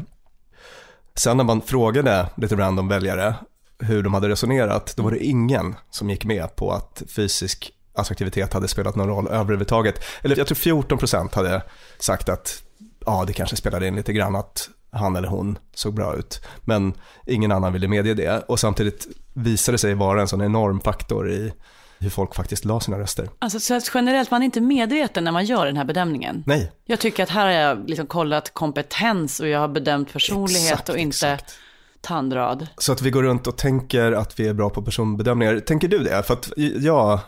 Sen 1.15 1.37
när 1.37 1.45
man 1.45 1.61
frågade 1.61 2.29
lite 2.37 2.57
random 2.57 2.89
väljare 2.89 3.35
hur 3.79 4.03
de 4.03 4.15
hade 4.15 4.29
resonerat, 4.29 4.97
då 4.97 5.03
var 5.03 5.11
det 5.11 5.25
ingen 5.25 5.75
som 5.91 6.11
gick 6.11 6.25
med 6.25 6.57
på 6.57 6.73
att 6.73 7.03
fysisk 7.09 7.73
attraktivitet 7.95 8.53
hade 8.53 8.69
spelat 8.69 8.97
någon 8.97 9.09
roll 9.09 9.29
överhuvudtaget. 9.29 10.05
Eller 10.23 10.39
jag 10.39 10.47
tror 10.47 10.57
14% 10.57 11.35
hade 11.35 11.63
sagt 11.99 12.29
att 12.29 12.63
ja, 13.07 13.25
det 13.27 13.33
kanske 13.33 13.57
spelade 13.57 13.87
in 13.87 13.97
lite 13.97 14.13
grann 14.13 14.37
att 14.37 14.69
han 14.93 15.17
eller 15.17 15.29
hon 15.29 15.59
såg 15.75 15.95
bra 15.95 16.17
ut. 16.17 16.41
Men 16.61 16.95
ingen 17.27 17.53
annan 17.53 17.73
ville 17.73 17.89
medge 17.89 18.15
det 18.15 18.45
och 18.49 18.61
samtidigt 18.61 19.07
visade 19.33 19.75
det 19.75 19.79
sig 19.79 19.95
vara 19.95 20.21
en 20.21 20.29
sån 20.29 20.43
enorm 20.43 20.81
faktor 20.81 21.31
i 21.31 21.53
hur 21.99 22.11
folk 22.11 22.35
faktiskt 22.35 22.65
la 22.65 22.81
sina 22.81 22.99
röster. 22.99 23.29
Alltså 23.39 23.61
så 23.61 23.75
att 23.75 23.91
generellt, 23.95 24.31
man 24.31 24.43
är 24.43 24.45
inte 24.45 24.61
medveten 24.61 25.25
när 25.25 25.33
man 25.33 25.45
gör 25.45 25.67
den 25.67 25.77
här 25.77 25.85
bedömningen. 25.85 26.43
Nej. 26.47 26.73
Jag 26.85 27.01
tycker 27.01 27.23
att 27.23 27.29
här 27.29 27.47
har 27.47 27.53
jag 27.53 27.89
liksom 27.89 28.07
kollat 28.07 28.55
kompetens 28.55 29.41
och 29.41 29.49
jag 29.49 29.61
har 29.61 29.69
bedömt 29.69 30.13
personlighet 30.13 30.73
Exakt, 30.73 30.89
och 30.89 30.97
inte 30.99 31.29
exakt. 31.29 31.55
tandrad. 32.01 32.67
Så 32.79 32.93
att 32.93 33.03
vi 33.03 33.11
går 33.11 33.23
runt 33.23 33.47
och 33.47 33.59
tänker 33.59 34.13
att 34.13 34.41
vi 34.41 34.49
är 34.49 34.55
bra 34.55 34.71
på 34.71 34.83
personbedömningar. 34.83 35.61
Tänker 35.61 35.89
du 35.89 35.99
det? 35.99 36.23
För 36.23 36.35
att 36.35 36.51
jag 36.81 37.21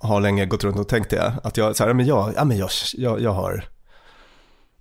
har 0.00 0.20
länge 0.20 0.46
gått 0.46 0.64
runt 0.64 0.78
och 0.78 0.88
tänkt 0.88 1.10
det. 1.10 1.32
Att 1.42 1.56
jag, 1.56 1.76
så 1.76 1.84
här, 1.84 1.92
men 1.92 2.06
jag, 2.06 2.32
ja, 2.36 2.44
men 2.44 2.56
jag, 2.56 2.70
jag, 2.94 3.20
jag 3.20 3.32
har 3.32 3.64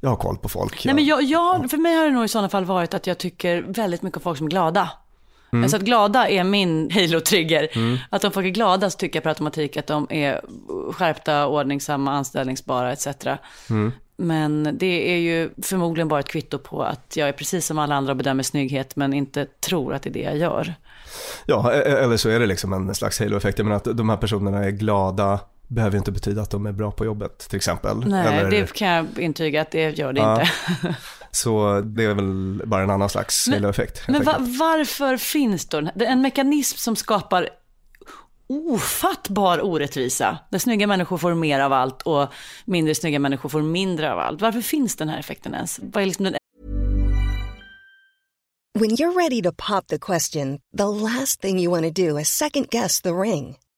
jag 0.04 0.10
har 0.10 0.18
koll 0.18 0.38
på 0.38 0.50
folk. 0.50 0.86
Nej, 0.86 0.96
men 0.96 1.06
jag, 1.06 1.24
jag, 1.24 1.70
för 1.70 1.78
mig 1.78 1.96
har 1.96 2.06
det 2.06 2.12
nog 2.12 2.26
i 2.26 2.28
sådana 2.28 2.50
fall 2.50 2.66
varit 2.66 2.94
att 2.94 3.08
jag 3.08 3.18
tycker 3.18 3.62
väldigt 3.62 4.02
mycket 4.02 4.18
om 4.18 4.22
folk 4.22 4.38
som 4.38 4.48
är 4.48 4.52
glada. 4.52 4.90
Mm. 5.54 5.64
Alltså 5.64 5.78
att 5.78 5.84
glada 5.84 6.30
är 6.30 6.44
min 6.44 6.90
halo-trigger. 6.94 7.70
Att 8.10 8.24
om 8.24 8.32
folk 8.32 8.46
är 8.46 8.50
glada 8.50 8.90
så 8.90 8.98
tycker 8.98 9.18
jag 9.18 9.24
per 9.24 9.30
automatik 9.30 9.78
att 9.78 9.88
de 9.88 10.08
är 10.10 10.42
skärpta, 10.92 11.48
ordningsamma, 11.48 12.12
anställningsbara 12.12 12.92
etc. 12.92 13.08
Mm. 13.70 13.92
Men 14.18 14.78
det 14.78 15.12
är 15.14 15.18
ju 15.18 15.50
förmodligen 15.62 16.08
bara 16.08 16.20
ett 16.20 16.28
kvitto 16.28 16.58
på 16.58 16.84
att 16.84 17.16
jag 17.16 17.30
är 17.30 17.34
precis 17.34 17.66
som 17.66 17.80
alla 17.80 17.96
andra 17.96 18.12
och 18.12 18.18
bedömer 18.18 18.44
snygghet 18.44 18.96
men 18.96 19.14
inte 19.14 19.46
tror 19.46 19.94
att 19.94 20.02
det 20.02 20.10
är 20.10 20.14
det 20.14 20.20
jag 20.20 20.38
gör. 20.38 20.74
Ja, 21.46 21.74
e- 21.74 22.04
eller 22.04 22.18
så 22.18 22.30
är 22.30 22.40
det 22.40 22.46
liksom 22.46 22.74
en 22.74 22.96
slags 22.96 23.20
halo-effekt. 23.20 23.58
Jag 23.58 23.66
menar 23.66 23.78
att 23.78 23.98
de 23.98 24.10
här 24.10 24.18
personerna 24.18 24.66
är 24.66 24.72
glada 24.72 25.40
behöver 25.74 25.98
inte 25.98 26.12
betyda 26.12 26.42
att 26.42 26.52
de 26.52 26.66
är 26.66 26.72
bra 26.72 26.92
på 26.92 27.06
jobbet 27.06 27.38
till 27.50 27.58
exempel. 27.58 27.98
Nej, 28.08 28.28
Eller, 28.40 28.52
det 28.52 28.74
kan 28.74 28.88
jag 28.88 29.08
intyga 29.20 29.62
att 29.62 29.72
det 29.72 29.98
gör 29.98 30.14
det 30.14 30.22
Ja. 30.22 30.42
inte. 30.42 30.96
Så 31.32 31.82
det 31.82 32.04
är 32.04 32.14
väl 32.14 32.62
bara 32.68 32.84
en 32.84 32.90
annan 32.90 33.10
slags 33.10 33.48
Men- 33.48 33.64
helt 33.64 34.08
Men 34.08 34.24
va, 34.24 34.36
varför 34.40 35.18
finns 35.18 35.66
då 35.66 35.82
den- 35.82 35.92
det 35.96 36.06
är 36.06 36.12
en 36.12 36.22
mekanism 36.22 36.78
som 36.78 36.96
skapar 36.96 37.50
ofattbar 38.50 39.66
orättvisa? 39.66 40.38
Där 40.50 40.60
snygga 40.60 40.88
människor 40.88 41.18
får 41.18 41.34
mer 41.34 41.60
av 41.60 41.74
allt 41.74 42.02
och 42.02 42.28
mindre 42.66 42.96
snygga 42.96 43.20
människor 43.20 43.50
får 43.50 43.62
mindre 43.62 44.14
av 44.14 44.20
allt. 44.20 44.42
Varför 44.42 44.62
finns 44.62 44.96
den 44.96 45.10
här 45.10 45.20
effekten 45.20 45.54
ens? 45.54 45.80
Vad 45.84 46.02
är 46.04 46.06
liksom 46.08 46.24
den 46.26 46.36
When 48.80 48.90
you're 48.90 49.16
ready 49.24 49.42
to 49.42 49.52
pop 49.52 49.88
the 49.88 49.98
question, 50.00 50.60
the 50.78 50.84
last 51.04 51.42
thing 51.42 51.60
you 51.60 51.72
want 51.82 51.96
to 51.96 52.02
do 52.08 52.20
is 52.20 52.28
second 52.30 52.68
guess 52.72 53.02
the 53.02 53.10
ring. 53.10 53.58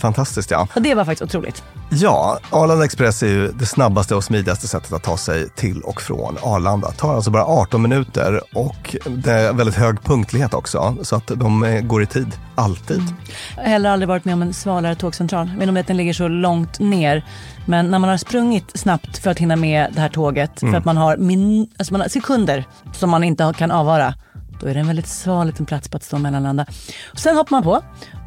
Fantastiskt 0.00 0.50
ja. 0.50 0.68
Och 0.74 0.82
det 0.82 0.94
var 0.94 1.04
faktiskt 1.04 1.22
otroligt. 1.22 1.62
Ja, 1.90 2.38
Arlanda 2.50 2.84
Express 2.84 3.22
är 3.22 3.26
ju 3.26 3.52
det 3.52 3.66
snabbaste 3.66 4.14
och 4.14 4.24
smidigaste 4.24 4.68
sättet 4.68 4.92
att 4.92 5.02
ta 5.02 5.16
sig 5.16 5.48
till 5.48 5.82
och 5.82 6.02
från 6.02 6.36
Arlanda. 6.42 6.88
Det 6.90 6.96
tar 6.96 7.14
alltså 7.14 7.30
bara 7.30 7.44
18 7.44 7.82
minuter 7.82 8.40
och 8.54 8.96
det 9.08 9.32
är 9.32 9.52
väldigt 9.52 9.76
hög 9.76 10.02
punktlighet 10.02 10.54
också 10.54 10.96
så 11.02 11.16
att 11.16 11.26
de 11.26 11.64
eh, 11.64 11.80
går 11.80 12.02
i 12.02 12.06
tid, 12.06 12.38
alltid. 12.54 13.02
Jag 13.56 13.62
har 13.62 13.70
heller 13.70 13.90
aldrig 13.90 14.08
varit 14.08 14.24
med 14.24 14.34
om 14.34 14.42
en 14.42 14.52
svalare 14.52 14.94
tågcentral. 14.94 15.48
Jag 15.48 15.54
vet 15.54 15.68
inte 15.68 15.80
om 15.80 15.84
den 15.86 15.96
ligger 15.96 16.12
så 16.12 16.28
långt 16.28 16.78
ner. 16.78 17.24
Men 17.66 17.90
när 17.90 17.98
man 17.98 18.10
har 18.10 18.16
sprungit 18.16 18.70
snabbt 18.74 19.18
för 19.18 19.30
att 19.30 19.38
hinna 19.38 19.56
med 19.56 19.92
det 19.92 20.00
här 20.00 20.08
tåget, 20.08 20.60
för 20.60 20.74
att 20.74 20.84
man 20.84 20.96
har, 20.96 21.16
min, 21.16 21.70
alltså 21.78 21.94
man 21.94 22.00
har 22.00 22.08
sekunder 22.08 22.64
som 22.92 23.10
man 23.10 23.24
inte 23.24 23.54
kan 23.58 23.70
avvara. 23.70 24.14
Då 24.60 24.66
är 24.66 24.74
det 24.74 24.80
en 24.80 24.86
väldigt 24.86 25.08
sval 25.08 25.46
liten 25.46 25.66
plats 25.66 25.88
på 25.88 25.96
att 25.96 26.02
stå 26.02 26.16
och 26.16 26.20
mellanlanda. 26.20 26.66
Och 27.12 27.18
sen 27.18 27.36
hoppar 27.36 27.50
man 27.50 27.62
på 27.62 27.82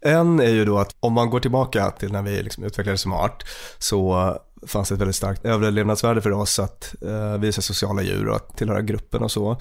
En 0.00 0.40
är 0.40 0.50
ju 0.50 0.64
då 0.64 0.78
att 0.78 0.96
om 1.00 1.12
man 1.12 1.30
går 1.30 1.40
tillbaka 1.40 1.90
till 1.90 2.12
när 2.12 2.22
vi 2.22 2.42
liksom 2.42 2.64
utvecklades 2.64 3.00
som 3.00 3.12
art 3.12 3.44
så 3.78 4.34
fanns 4.66 4.88
det 4.88 4.94
ett 4.94 5.00
väldigt 5.00 5.16
starkt 5.16 5.44
överlevnadsvärde 5.44 6.22
för 6.22 6.32
oss 6.32 6.58
att 6.58 6.94
eh, 7.02 7.38
visa 7.38 7.62
sociala 7.62 8.02
djur 8.02 8.28
och 8.28 8.36
att 8.36 8.56
tillhöra 8.56 8.82
gruppen 8.82 9.22
och 9.22 9.30
så. 9.30 9.56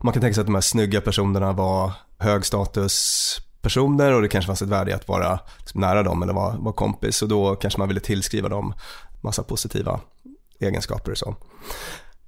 Man 0.00 0.12
kan 0.12 0.20
tänka 0.20 0.34
sig 0.34 0.40
att 0.40 0.46
de 0.46 0.54
här 0.54 0.62
snygga 0.62 1.00
personerna 1.00 1.52
var 1.52 1.92
högstatuspersoner 2.18 4.14
och 4.14 4.22
det 4.22 4.28
kanske 4.28 4.46
fanns 4.46 4.62
ett 4.62 4.68
värde 4.68 4.90
i 4.90 4.94
att 4.94 5.08
vara 5.08 5.40
liksom, 5.58 5.80
nära 5.80 6.02
dem 6.02 6.22
eller 6.22 6.32
vara, 6.32 6.56
vara 6.56 6.74
kompis 6.74 7.22
och 7.22 7.28
då 7.28 7.54
kanske 7.54 7.78
man 7.78 7.88
ville 7.88 8.00
tillskriva 8.00 8.48
dem 8.48 8.74
massa 9.20 9.42
positiva 9.42 10.00
egenskaper 10.60 11.10
och 11.10 11.18
så. 11.18 11.36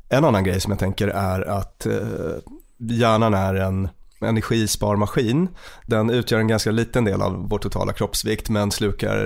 En 0.09 0.25
annan 0.25 0.45
grej 0.45 0.61
som 0.61 0.73
jag 0.73 0.79
tänker 0.79 1.09
är 1.09 1.41
att 1.41 1.87
eh, 1.87 2.37
hjärnan 2.79 3.35
är 3.35 3.55
en 3.55 3.89
energisparmaskin. 4.25 5.49
Den 5.87 6.11
utgör 6.11 6.39
en 6.39 6.49
ganska 6.49 6.71
liten 6.71 7.05
del 7.05 7.23
av 7.23 7.49
vår 7.49 7.59
totala 7.59 7.93
kroppsvikt 7.93 8.49
men 8.49 8.71
slukar 8.71 9.17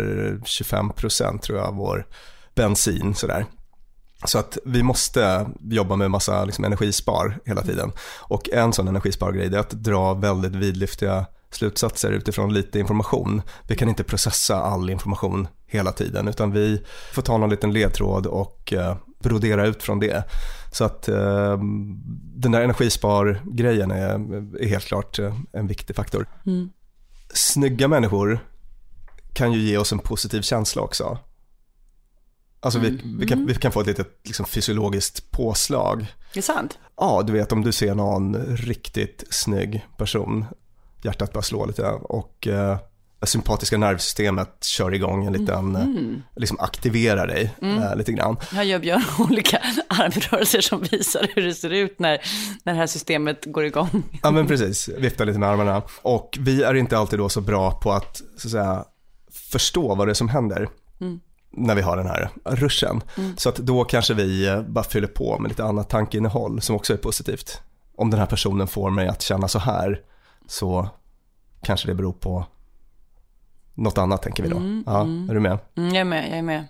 25% 0.44 1.38
tror 1.40 1.58
jag 1.58 1.66
av 1.66 1.74
vår 1.74 2.06
bensin 2.54 3.14
sådär. 3.14 3.46
Så 4.24 4.38
att 4.38 4.58
vi 4.64 4.82
måste 4.82 5.46
jobba 5.60 5.96
med 5.96 6.10
massa 6.10 6.44
liksom, 6.44 6.64
energispar 6.64 7.38
hela 7.44 7.62
tiden. 7.62 7.92
Och 8.20 8.48
en 8.52 8.72
sån 8.72 8.88
energispargrej 8.88 9.46
är 9.46 9.58
att 9.58 9.70
dra 9.70 10.14
väldigt 10.14 10.54
vidlyftiga 10.54 11.26
slutsatser 11.50 12.12
utifrån 12.12 12.54
lite 12.54 12.78
information. 12.78 13.42
Vi 13.68 13.76
kan 13.76 13.88
inte 13.88 14.04
processa 14.04 14.56
all 14.56 14.90
information 14.90 15.48
hela 15.66 15.92
tiden 15.92 16.28
utan 16.28 16.52
vi 16.52 16.82
får 17.12 17.22
ta 17.22 17.38
någon 17.38 17.50
liten 17.50 17.72
ledtråd 17.72 18.26
och 18.26 18.72
eh, 18.72 18.96
brodera 19.22 19.66
ut 19.66 19.82
från 19.82 20.00
det. 20.00 20.24
Så 20.76 20.84
att 20.84 21.08
eh, 21.08 21.58
den 22.34 22.52
där 22.52 22.60
energispargrejen 22.60 23.90
är, 23.90 24.12
är 24.62 24.66
helt 24.66 24.84
klart 24.84 25.18
eh, 25.18 25.36
en 25.52 25.66
viktig 25.66 25.96
faktor. 25.96 26.26
Mm. 26.46 26.70
Snygga 27.34 27.88
människor 27.88 28.38
kan 29.32 29.52
ju 29.52 29.58
ge 29.58 29.78
oss 29.78 29.92
en 29.92 29.98
positiv 29.98 30.42
känsla 30.42 30.82
också. 30.82 31.18
Alltså 32.60 32.78
vi, 32.80 32.88
mm. 32.88 33.18
vi, 33.18 33.26
kan, 33.26 33.46
vi 33.46 33.54
kan 33.54 33.72
få 33.72 33.80
ett 33.80 33.86
litet 33.86 34.20
liksom, 34.24 34.46
fysiologiskt 34.46 35.30
påslag. 35.30 36.06
Det 36.32 36.40
är 36.40 36.42
sant? 36.42 36.78
Ja, 36.96 37.22
du 37.26 37.32
vet 37.32 37.52
om 37.52 37.62
du 37.62 37.72
ser 37.72 37.94
någon 37.94 38.36
riktigt 38.56 39.24
snygg 39.30 39.86
person, 39.98 40.44
hjärtat 41.02 41.32
börjar 41.32 41.42
slå 41.42 41.66
lite 41.66 41.90
och 41.90 42.46
eh, 42.46 42.78
sympatiska 43.26 43.78
nervsystemet 43.78 44.64
kör 44.64 44.94
igång 44.94 45.26
en 45.26 45.32
liten, 45.32 45.76
mm. 45.76 46.22
liksom 46.36 46.60
aktiverar 46.60 47.26
dig 47.26 47.54
mm. 47.62 47.82
äh, 47.82 47.96
lite 47.96 48.12
grann. 48.12 48.36
Jag 48.54 48.64
gör 48.64 48.78
Björn 48.78 49.02
olika 49.18 49.58
armrörelser 49.88 50.60
som 50.60 50.82
visar 50.82 51.26
hur 51.34 51.42
det 51.42 51.54
ser 51.54 51.70
ut 51.70 51.98
när, 51.98 52.20
när 52.64 52.72
det 52.72 52.78
här 52.78 52.86
systemet 52.86 53.44
går 53.44 53.64
igång. 53.64 54.02
Ja 54.22 54.30
men 54.30 54.46
precis, 54.46 54.88
vifta 54.88 55.24
lite 55.24 55.38
med 55.38 55.48
armarna. 55.48 55.82
Och 56.02 56.38
vi 56.40 56.62
är 56.62 56.74
inte 56.74 56.98
alltid 56.98 57.18
då 57.18 57.28
så 57.28 57.40
bra 57.40 57.70
på 57.70 57.92
att, 57.92 58.16
så 58.36 58.48
att 58.48 58.52
säga, 58.52 58.84
förstå 59.52 59.94
vad 59.94 60.08
det 60.08 60.12
är 60.12 60.14
som 60.14 60.28
händer. 60.28 60.68
Mm 61.00 61.20
när 61.56 61.74
vi 61.74 61.82
har 61.82 61.96
den 61.96 62.06
här 62.06 62.30
ruschen. 62.44 63.02
Mm. 63.16 63.36
Så 63.36 63.48
att 63.48 63.56
då 63.56 63.84
kanske 63.84 64.14
vi 64.14 64.46
eh, 64.46 64.62
bara 64.62 64.84
fyller 64.84 65.08
på 65.08 65.38
med 65.38 65.48
lite 65.48 65.64
annat 65.64 65.90
tankeinnehåll 65.90 66.60
som 66.60 66.76
också 66.76 66.92
är 66.92 66.96
positivt. 66.96 67.60
Om 67.96 68.10
den 68.10 68.20
här 68.20 68.26
personen 68.26 68.66
får 68.66 68.90
mig 68.90 69.08
att 69.08 69.22
känna 69.22 69.48
så 69.48 69.58
här 69.58 70.00
så 70.46 70.88
kanske 71.62 71.88
det 71.88 71.94
beror 71.94 72.12
på 72.12 72.46
något 73.76 73.98
annat 73.98 74.22
tänker 74.22 74.42
vi 74.42 74.48
då. 74.48 74.56
Mm, 74.56 74.84
ja, 74.86 75.00
mm. 75.00 75.30
Är 75.30 75.34
du 75.34 75.40
med? 75.40 75.58
Mm, 75.76 75.88
jag 75.88 76.00
är 76.00 76.04
med, 76.04 76.30
jag 76.30 76.38
är 76.38 76.42
med. 76.42 76.64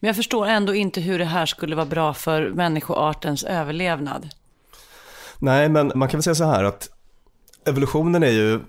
Men 0.00 0.08
jag 0.08 0.16
förstår 0.16 0.46
ändå 0.46 0.74
inte 0.74 1.00
hur 1.00 1.18
det 1.18 1.24
här 1.24 1.46
skulle 1.46 1.76
vara 1.76 1.86
bra 1.86 2.14
för 2.14 2.50
människoartens 2.50 3.44
överlevnad. 3.44 4.28
Nej, 5.38 5.68
men 5.68 5.92
man 5.94 6.08
kan 6.08 6.18
väl 6.18 6.22
säga 6.22 6.34
så 6.34 6.44
här 6.44 6.64
att 6.64 6.88
evolutionen 7.66 8.22
är 8.22 8.30
ju, 8.30 8.60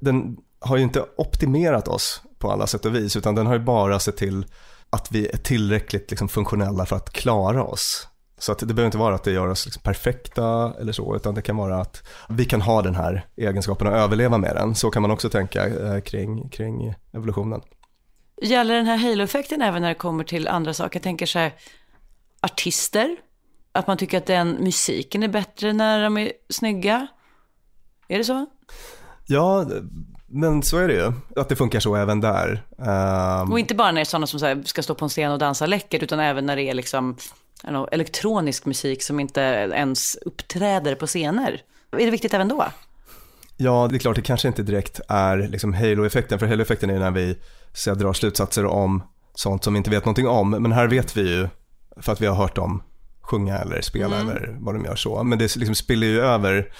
den 0.00 0.36
har 0.60 0.76
ju 0.76 0.82
inte 0.82 1.04
optimerat 1.16 1.88
oss 1.88 2.22
på 2.38 2.52
alla 2.52 2.66
sätt 2.66 2.84
och 2.84 2.94
vis, 2.94 3.16
utan 3.16 3.34
den 3.34 3.46
har 3.46 3.54
ju 3.54 3.60
bara 3.60 3.98
sett 3.98 4.16
till 4.16 4.46
att 4.90 5.12
vi 5.12 5.28
är 5.28 5.36
tillräckligt 5.36 6.10
liksom, 6.10 6.28
funktionella 6.28 6.86
för 6.86 6.96
att 6.96 7.12
klara 7.12 7.64
oss. 7.64 8.08
Så 8.38 8.52
att 8.52 8.58
det 8.58 8.66
behöver 8.66 8.86
inte 8.86 8.98
vara 8.98 9.14
att 9.14 9.24
det 9.24 9.32
gör 9.32 9.48
oss 9.48 9.64
liksom 9.66 9.82
perfekta 9.82 10.74
eller 10.80 10.92
så, 10.92 11.16
utan 11.16 11.34
det 11.34 11.42
kan 11.42 11.56
vara 11.56 11.80
att 11.80 12.02
vi 12.28 12.44
kan 12.44 12.60
ha 12.60 12.82
den 12.82 12.94
här 12.94 13.26
egenskapen 13.36 13.86
och 13.86 13.92
överleva 13.92 14.38
med 14.38 14.56
den. 14.56 14.74
Så 14.74 14.90
kan 14.90 15.02
man 15.02 15.10
också 15.10 15.30
tänka 15.30 15.66
eh, 15.66 16.00
kring, 16.00 16.48
kring 16.48 16.94
evolutionen. 17.12 17.60
Gäller 18.42 18.74
den 18.74 18.86
här 18.86 18.96
halo-effekten 18.96 19.62
även 19.62 19.82
när 19.82 19.88
det 19.88 19.94
kommer 19.94 20.24
till 20.24 20.48
andra 20.48 20.74
saker? 20.74 20.98
Jag 20.98 21.02
tänker 21.02 21.26
så 21.26 21.38
här, 21.38 21.54
artister, 22.40 23.16
att 23.72 23.86
man 23.86 23.96
tycker 23.96 24.18
att 24.18 24.26
den 24.26 24.50
musiken 24.50 25.22
är 25.22 25.28
bättre 25.28 25.72
när 25.72 26.02
de 26.02 26.18
är 26.18 26.32
snygga. 26.48 27.06
Är 28.08 28.18
det 28.18 28.24
så? 28.24 28.46
Ja, 29.26 29.66
men 30.26 30.62
så 30.62 30.78
är 30.78 30.88
det 30.88 30.94
ju, 30.94 31.12
att 31.36 31.48
det 31.48 31.56
funkar 31.56 31.80
så 31.80 31.96
även 31.96 32.20
där. 32.20 32.66
Och 33.50 33.58
inte 33.58 33.74
bara 33.74 33.86
när 33.86 33.94
det 33.94 34.00
är 34.00 34.04
sådana 34.04 34.26
som 34.26 34.62
ska 34.64 34.82
stå 34.82 34.94
på 34.94 35.04
en 35.04 35.08
scen 35.08 35.32
och 35.32 35.38
dansa 35.38 35.66
läckert, 35.66 36.02
utan 36.02 36.20
även 36.20 36.46
när 36.46 36.56
det 36.56 36.62
är 36.62 36.74
liksom 36.74 37.16
know, 37.68 37.88
elektronisk 37.92 38.66
musik 38.66 39.02
som 39.02 39.20
inte 39.20 39.40
ens 39.74 40.14
uppträder 40.14 40.94
på 40.94 41.06
scener. 41.06 41.62
Är 41.92 42.04
det 42.04 42.10
viktigt 42.10 42.34
även 42.34 42.48
då? 42.48 42.64
Ja, 43.56 43.88
det 43.90 43.96
är 43.96 43.98
klart, 43.98 44.16
det 44.16 44.22
kanske 44.22 44.48
inte 44.48 44.62
direkt 44.62 45.00
är 45.08 45.48
liksom 45.48 45.74
halo-effekten, 45.74 46.38
för 46.38 46.46
halo-effekten 46.46 46.90
är 46.90 46.98
när 46.98 47.10
vi 47.10 47.38
så 47.72 47.94
drar 47.94 48.12
slutsatser 48.12 48.66
om 48.66 49.02
sånt 49.34 49.64
som 49.64 49.72
vi 49.72 49.78
inte 49.78 49.90
vet 49.90 50.04
någonting 50.04 50.28
om. 50.28 50.50
Men 50.50 50.72
här 50.72 50.88
vet 50.88 51.16
vi 51.16 51.36
ju, 51.36 51.48
för 51.96 52.12
att 52.12 52.20
vi 52.20 52.26
har 52.26 52.34
hört 52.34 52.56
dem 52.56 52.82
sjunga 53.20 53.58
eller 53.58 53.80
spela 53.80 54.20
mm. 54.20 54.28
eller 54.28 54.56
vad 54.60 54.74
de 54.74 54.84
gör 54.84 54.96
så. 54.96 55.22
Men 55.22 55.38
det 55.38 55.56
liksom 55.56 55.74
spiller 55.74 56.06
ju 56.06 56.20
över 56.20 56.72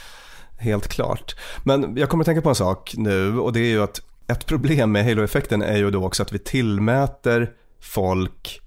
helt 0.59 0.88
klart. 0.88 1.37
Men 1.62 1.97
jag 1.97 2.09
kommer 2.09 2.23
att 2.23 2.27
tänka 2.27 2.42
på 2.42 2.49
en 2.49 2.55
sak 2.55 2.94
nu 2.97 3.38
och 3.38 3.53
det 3.53 3.61
är 3.61 3.70
ju 3.70 3.83
att 3.83 4.01
ett 4.27 4.47
problem 4.47 4.92
med 4.92 5.05
halo-effekten 5.05 5.62
är 5.62 5.77
ju 5.77 5.90
då 5.90 6.05
också 6.07 6.23
att 6.23 6.33
vi 6.33 6.38
tillmäter 6.38 7.51
folk 7.81 8.61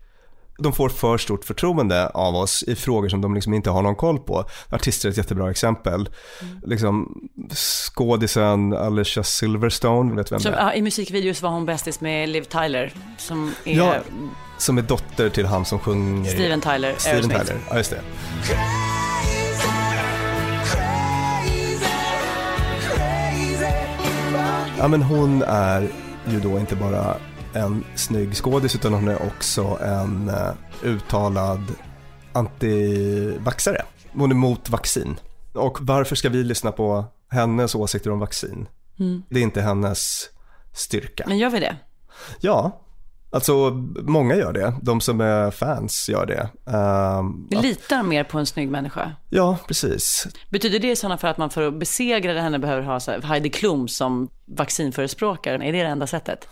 de 0.57 0.73
får 0.73 0.89
för 0.89 1.17
stort 1.17 1.45
förtroende 1.45 2.07
av 2.07 2.35
oss 2.35 2.63
i 2.63 2.75
frågor 2.75 3.09
som 3.09 3.21
de 3.21 3.35
liksom 3.35 3.53
inte 3.53 3.69
har 3.69 3.81
någon 3.81 3.95
koll 3.95 4.19
på. 4.19 4.45
Artister 4.69 5.09
är 5.09 5.11
ett 5.11 5.17
jättebra 5.17 5.51
exempel. 5.51 6.09
Mm. 6.41 6.61
Liksom, 6.65 7.21
skådisen 7.55 8.73
Alicia 8.73 9.23
Silverstone, 9.23 10.15
vet 10.15 10.31
vem 10.31 10.39
som, 10.39 10.51
det 10.51 10.57
är? 10.57 10.73
I 10.73 10.81
musikvideos 10.81 11.41
var 11.41 11.49
hon 11.49 11.65
bästis 11.65 12.01
med 12.01 12.29
Liv 12.29 12.43
Tyler. 12.43 12.93
Som 13.17 13.53
är... 13.65 13.77
Ja, 13.77 13.95
som 14.57 14.77
är 14.77 14.81
dotter 14.81 15.29
till 15.29 15.45
han 15.45 15.65
som 15.65 15.79
sjunger... 15.79 16.31
Steven 16.31 16.61
Tyler, 16.61 16.95
Steven 16.97 17.29
Tyler, 17.29 17.57
ja 17.69 17.77
just 17.77 17.89
det. 17.91 18.01
Ja 24.79 24.87
men 24.87 25.03
hon 25.03 25.43
är 25.47 25.89
ju 26.29 26.39
då 26.39 26.59
inte 26.59 26.75
bara 26.75 27.17
en 27.53 27.83
snygg 27.95 28.35
skådis 28.35 28.75
utan 28.75 28.93
hon 28.93 29.07
är 29.07 29.27
också 29.27 29.77
en 29.81 30.29
uh, 30.29 30.51
uttalad 30.83 31.63
antivaxare. 32.33 33.81
Hon 34.13 34.31
är 34.31 34.35
mot 34.35 34.69
vaccin. 34.69 35.19
Och 35.53 35.77
varför 35.81 36.15
ska 36.15 36.29
vi 36.29 36.43
lyssna 36.43 36.71
på 36.71 37.05
hennes 37.29 37.75
åsikter 37.75 38.11
om 38.11 38.19
vaccin? 38.19 38.67
Mm. 38.99 39.23
Det 39.29 39.39
är 39.39 39.43
inte 39.43 39.61
hennes 39.61 40.29
styrka. 40.73 41.23
Men 41.27 41.37
gör 41.37 41.49
vi 41.49 41.59
det? 41.59 41.75
Ja, 42.39 42.81
Alltså 43.29 43.71
många 43.95 44.35
gör 44.35 44.53
det, 44.53 44.73
de 44.81 45.01
som 45.01 45.21
är 45.21 45.51
fans 45.51 46.09
gör 46.09 46.25
det. 46.25 46.49
Um, 46.71 47.47
vi 47.49 47.55
litar 47.55 48.03
mer 48.03 48.23
på 48.23 48.39
en 48.39 48.45
snygg 48.45 48.69
människa. 48.69 49.11
Ja, 49.29 49.57
precis. 49.67 50.27
Betyder 50.49 50.79
det 50.79 50.91
i 50.91 50.95
sådana 50.95 51.17
fall 51.17 51.29
att 51.29 51.37
man 51.37 51.49
för 51.49 51.67
att 51.67 51.79
besegra 51.79 52.41
henne 52.41 52.59
behöver 52.59 52.81
ha 52.81 52.99
så 52.99 53.11
Heidi 53.21 53.49
Klum 53.49 53.87
som 53.87 54.29
vaccinförespråkare? 54.45 55.55
Är 55.55 55.71
det 55.71 55.83
det 55.83 55.89
enda 55.89 56.07
sättet? 56.07 56.47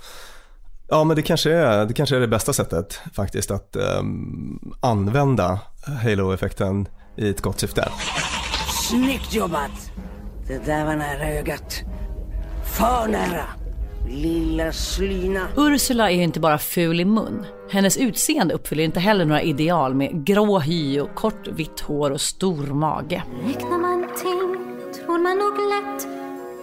Ja, 0.88 1.04
men 1.04 1.16
det 1.16 1.22
kanske 1.22 1.52
är 1.52 1.86
det, 1.86 1.94
kanske 1.94 2.16
är 2.16 2.20
det 2.20 2.28
bästa 2.28 2.54
sättet 2.54 3.00
faktiskt 3.14 3.52
att 3.52 3.76
um, 4.00 4.74
använda 4.80 5.60
halo-effekten 6.04 6.88
i 7.18 7.30
ett 7.30 7.42
gott 7.42 7.60
syfte. 7.60 7.90
Snyggt 8.90 9.34
jobbat! 9.34 9.92
Det 10.48 10.66
där 10.66 10.86
var 10.86 10.96
nära 10.96 11.30
ögat. 11.30 11.82
För 12.78 13.08
nära! 13.08 13.46
Lilla 14.08 14.72
slyna. 14.72 15.48
Ursula 15.58 16.12
är 16.12 16.16
ju 16.16 16.24
inte 16.24 16.40
bara 16.40 16.58
ful 16.58 17.00
i 17.00 17.06
mun. 17.06 17.46
Hennes 17.72 17.98
utseende 17.98 18.54
uppfyller 18.54 18.84
inte 18.84 19.00
heller 19.00 19.26
några 19.26 19.42
ideal 19.42 19.96
med 19.96 20.26
grå 20.26 20.60
hy 20.60 21.00
och 21.00 21.16
kort 21.16 21.48
vitt 21.48 21.80
hår 21.80 22.12
och 22.12 22.22
stor 22.22 22.68
mage. 22.68 23.24
Räknar 23.48 23.78
man 23.78 24.08
ting 24.16 24.66
tror 24.96 25.20
man 25.20 25.38
nog 25.38 25.58
lätt 25.74 26.08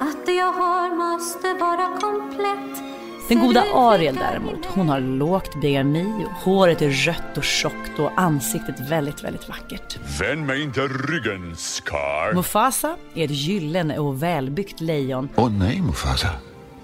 att 0.01 0.27
det 0.27 0.33
jag 0.33 0.53
har 0.53 0.97
måste 0.97 1.55
vara 1.55 1.97
komplett. 2.01 2.92
Den 3.33 3.41
goda 3.41 3.65
Ariel 3.75 4.15
däremot, 4.15 4.67
hon 4.67 4.89
har 4.89 5.01
lågt 5.01 5.61
BMI, 5.61 6.25
och 6.25 6.33
håret 6.33 6.83
är 6.83 6.91
rött 6.91 7.37
och 7.37 7.45
tjockt 7.45 7.99
och 7.99 8.11
ansiktet 8.17 8.81
väldigt, 8.91 9.25
väldigt 9.25 9.49
vackert. 9.49 9.99
Vänd 10.21 10.47
mig 10.47 10.63
inte 10.63 10.81
ryggen, 10.81 11.57
Scar. 11.57 12.35
Mufasa 12.35 12.97
är 13.15 13.25
ett 13.25 13.31
gyllene 13.31 13.99
och 13.99 14.23
välbyggt 14.23 14.81
lejon. 14.81 15.29
Åh 15.37 15.47
oh, 15.47 15.53
nej, 15.53 15.81
Mufasa. 15.81 16.29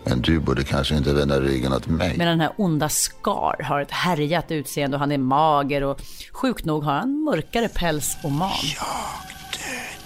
Men 0.04 0.20
du 0.20 0.40
borde 0.40 0.64
kanske 0.64 0.96
inte 0.96 1.14
vända 1.14 1.40
ryggen 1.40 1.72
åt 1.72 1.86
mig. 1.86 2.18
Medan 2.18 2.38
den 2.38 2.40
här 2.40 2.52
onda 2.56 2.88
Scar 2.88 3.62
har 3.62 3.80
ett 3.80 3.90
härjat 3.90 4.50
utseende 4.50 4.96
och 4.96 5.00
han 5.00 5.12
är 5.12 5.18
mager 5.18 5.84
och 5.84 6.00
sjukt 6.32 6.64
nog 6.64 6.84
har 6.84 6.92
han 6.92 7.24
mörkare 7.24 7.68
päls 7.68 8.16
och 8.22 8.32
man. 8.32 8.50
Jag 8.62 8.86
dödade 9.52 9.97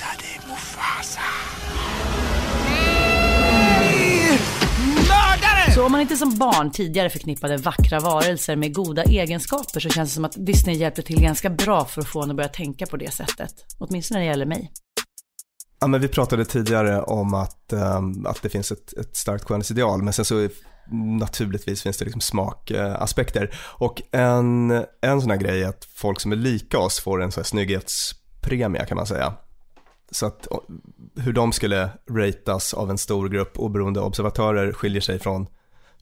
inte 6.02 6.16
som 6.16 6.38
barn 6.38 6.70
tidigare 6.70 7.10
förknippade 7.10 7.56
vackra 7.56 8.00
varelser 8.00 8.56
med 8.56 8.74
goda 8.74 9.02
egenskaper 9.02 9.80
så 9.80 9.88
känns 9.88 10.10
det 10.10 10.14
som 10.14 10.24
att 10.24 10.46
Disney 10.46 10.76
hjälpte 10.76 11.02
till 11.02 11.20
ganska 11.22 11.50
bra 11.50 11.84
för 11.84 12.00
att 12.00 12.08
få 12.08 12.22
en 12.22 12.30
att 12.30 12.36
börja 12.36 12.48
tänka 12.48 12.86
på 12.86 12.96
det 12.96 13.10
sättet. 13.10 13.54
Åtminstone 13.78 14.20
när 14.20 14.26
det 14.26 14.30
gäller 14.30 14.46
mig. 14.46 14.72
Ja, 15.80 15.86
men 15.86 16.00
vi 16.00 16.08
pratade 16.08 16.44
tidigare 16.44 17.02
om 17.02 17.34
att, 17.34 17.72
um, 17.72 18.26
att 18.26 18.42
det 18.42 18.48
finns 18.48 18.72
ett, 18.72 18.92
ett 18.92 19.16
starkt 19.16 19.44
skönhetsideal, 19.44 20.02
men 20.02 20.12
sen 20.12 20.24
så 20.24 20.48
naturligtvis 21.18 21.82
finns 21.82 21.96
det 21.96 22.04
liksom 22.04 22.20
smakaspekter. 22.20 23.54
Och 23.58 24.02
en, 24.12 24.70
en 25.00 25.20
sån 25.20 25.30
här 25.30 25.38
grej 25.38 25.62
är 25.62 25.68
att 25.68 25.84
folk 25.84 26.20
som 26.20 26.32
är 26.32 26.36
lika 26.36 26.78
oss 26.78 27.00
får 27.00 27.22
en 27.22 27.32
sån 27.32 27.40
här 27.40 27.46
snygghetspremie 27.46 28.86
kan 28.86 28.96
man 28.96 29.06
säga. 29.06 29.34
Så 30.10 30.26
att 30.26 30.48
hur 31.16 31.32
de 31.32 31.52
skulle 31.52 31.88
ratas 32.10 32.74
av 32.74 32.90
en 32.90 32.98
stor 32.98 33.28
grupp 33.28 33.58
oberoende 33.58 34.00
observatörer 34.00 34.72
skiljer 34.72 35.00
sig 35.00 35.18
från 35.18 35.46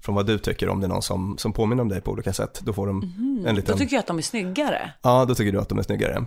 från 0.01 0.15
vad 0.15 0.27
du 0.27 0.39
tycker 0.39 0.69
om 0.69 0.81
det 0.81 0.87
är 0.87 0.89
någon 0.89 1.03
som, 1.03 1.39
som 1.39 1.53
påminner 1.53 1.83
om 1.83 1.89
dig 1.89 2.01
på 2.01 2.11
olika 2.11 2.33
sätt. 2.33 2.61
Då 2.63 2.73
får 2.73 2.87
de 2.87 3.03
Mm. 3.03 3.47
en 3.47 3.55
liten... 3.55 3.73
Då 3.73 3.79
tycker 3.79 3.97
jag 3.97 4.01
att 4.01 4.07
de 4.07 4.19
är 4.19 4.23
snyggare. 4.23 4.93
Ja, 5.03 5.25
då 5.25 5.35
tycker 5.35 5.53
du 5.53 5.61
att 5.61 5.69
de 5.69 5.79
är 5.79 5.83
snyggare. 5.83 6.25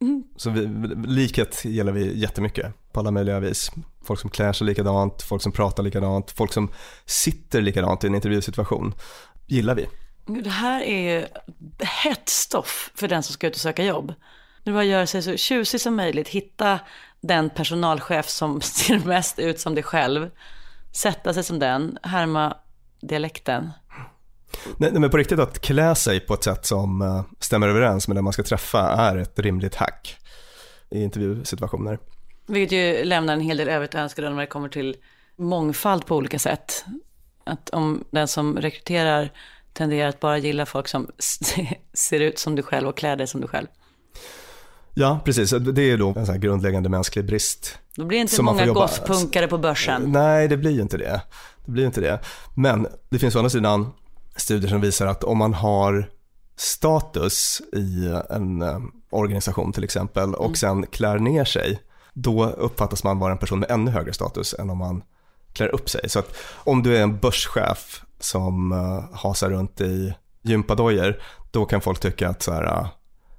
Mm. 0.00 0.22
Så 0.36 0.50
vi, 0.50 0.66
likhet 1.06 1.64
gäller 1.64 1.92
vi 1.92 2.18
jättemycket 2.20 2.92
på 2.92 3.00
alla 3.00 3.10
möjliga 3.10 3.40
vis. 3.40 3.70
Folk 4.04 4.20
som 4.20 4.30
klär 4.30 4.52
sig 4.52 4.66
likadant, 4.66 5.22
folk 5.22 5.42
som 5.42 5.52
pratar 5.52 5.82
likadant, 5.82 6.30
folk 6.30 6.52
som 6.52 6.72
sitter 7.06 7.60
likadant 7.62 8.04
i 8.04 8.06
en 8.06 8.14
intervjusituation. 8.14 8.94
Gillar 9.46 9.74
vi. 9.74 9.88
Det 10.42 10.50
här 10.50 10.82
är 10.82 11.14
ju 11.14 11.26
hett 11.80 12.28
stoff 12.28 12.90
för 12.94 13.08
den 13.08 13.22
som 13.22 13.32
ska 13.32 13.46
ut 13.46 13.54
och 13.54 13.60
söka 13.60 13.84
jobb. 13.84 14.14
Nu 14.64 14.72
bara 14.72 14.84
göra 14.84 15.06
sig 15.06 15.22
så 15.22 15.36
tjusig 15.36 15.80
som 15.80 15.96
möjligt, 15.96 16.28
hitta 16.28 16.78
den 17.20 17.50
personalchef 17.50 18.28
som 18.28 18.60
ser 18.60 18.98
mest 18.98 19.38
ut 19.38 19.60
som 19.60 19.74
dig 19.74 19.84
själv, 19.84 20.30
sätta 20.92 21.34
sig 21.34 21.44
som 21.44 21.58
den, 21.58 21.98
härma 22.02 22.56
dialekten. 23.02 23.70
Nej, 24.76 24.92
men 24.92 25.10
på 25.10 25.16
riktigt 25.16 25.38
att 25.38 25.58
klä 25.58 25.94
sig 25.94 26.20
på 26.20 26.34
ett 26.34 26.44
sätt 26.44 26.66
som 26.66 27.02
eh, 27.02 27.22
stämmer 27.40 27.68
överens 27.68 28.08
med 28.08 28.16
den 28.16 28.24
man 28.24 28.32
ska 28.32 28.42
träffa 28.42 28.80
är 28.80 29.16
ett 29.16 29.38
rimligt 29.38 29.74
hack 29.74 30.16
i 30.90 31.02
intervjusituationer. 31.02 31.98
Vilket 32.46 32.78
ju 32.78 33.04
lämnar 33.04 33.34
en 33.34 33.40
hel 33.40 33.56
del 33.56 33.68
övrigt 33.68 33.94
att 33.94 34.00
önska 34.00 34.22
när 34.22 34.40
det 34.40 34.46
kommer 34.46 34.68
till 34.68 34.96
mångfald 35.36 36.06
på 36.06 36.16
olika 36.16 36.38
sätt. 36.38 36.84
Att 37.44 37.70
om 37.70 38.04
den 38.10 38.28
som 38.28 38.58
rekryterar 38.58 39.30
tenderar 39.72 40.08
att 40.08 40.20
bara 40.20 40.38
gilla 40.38 40.66
folk 40.66 40.88
som 40.88 41.10
ser 41.94 42.20
ut 42.20 42.38
som 42.38 42.56
du 42.56 42.62
själv 42.62 42.88
och 42.88 42.96
klär 42.96 43.16
dig 43.16 43.26
som 43.26 43.40
du 43.40 43.46
själv. 43.46 43.66
Ja, 44.94 45.20
precis. 45.24 45.50
Det 45.50 45.82
är 45.82 45.98
då 45.98 46.08
en 46.08 46.26
sån 46.26 46.34
här 46.34 46.38
grundläggande 46.38 46.88
mänsklig 46.88 47.24
brist. 47.24 47.78
Då 47.96 48.04
blir 48.04 48.18
det 48.18 48.22
inte 48.22 48.42
många 48.42 48.66
gothpunkare 48.66 49.48
på 49.48 49.58
börsen. 49.58 50.12
Nej, 50.12 50.48
det 50.48 50.56
blir 50.56 50.70
ju 50.70 50.80
inte 50.80 50.96
det. 50.96 51.22
Det 51.64 51.70
blir 51.72 51.86
inte 51.86 52.00
det. 52.00 52.20
Men 52.54 52.86
det 53.10 53.18
finns 53.18 53.34
å 53.34 53.38
andra 53.38 53.50
sidan 53.50 53.92
studier 54.36 54.70
som 54.70 54.80
visar 54.80 55.06
att 55.06 55.24
om 55.24 55.38
man 55.38 55.54
har 55.54 56.08
status 56.56 57.60
i 57.72 58.18
en 58.30 58.62
eh, 58.62 58.78
organisation 59.10 59.72
till 59.72 59.84
exempel 59.84 60.34
och 60.34 60.44
Mm. 60.44 60.54
sen 60.54 60.86
klär 60.86 61.18
ner 61.18 61.44
sig, 61.44 61.80
då 62.12 62.46
uppfattas 62.46 63.04
man 63.04 63.18
vara 63.18 63.32
en 63.32 63.38
person 63.38 63.58
med 63.60 63.70
ännu 63.70 63.90
högre 63.90 64.12
status 64.12 64.54
än 64.58 64.70
om 64.70 64.78
man 64.78 65.02
klär 65.52 65.74
upp 65.74 65.90
sig. 65.90 66.08
Så 66.08 66.18
att 66.18 66.34
om 66.54 66.82
du 66.82 66.96
är 66.96 67.02
en 67.02 67.18
börschef 67.18 68.02
som 68.20 68.72
uh, 68.72 69.04
hasar 69.16 69.50
runt 69.50 69.80
i 69.80 70.14
gympadojor, 70.42 71.22
då 71.50 71.64
kan 71.64 71.80
folk 71.80 72.00
tycka 72.00 72.28
att 72.28 72.42
så 72.42 72.52
här, 72.52 72.62
ah, 72.64 72.88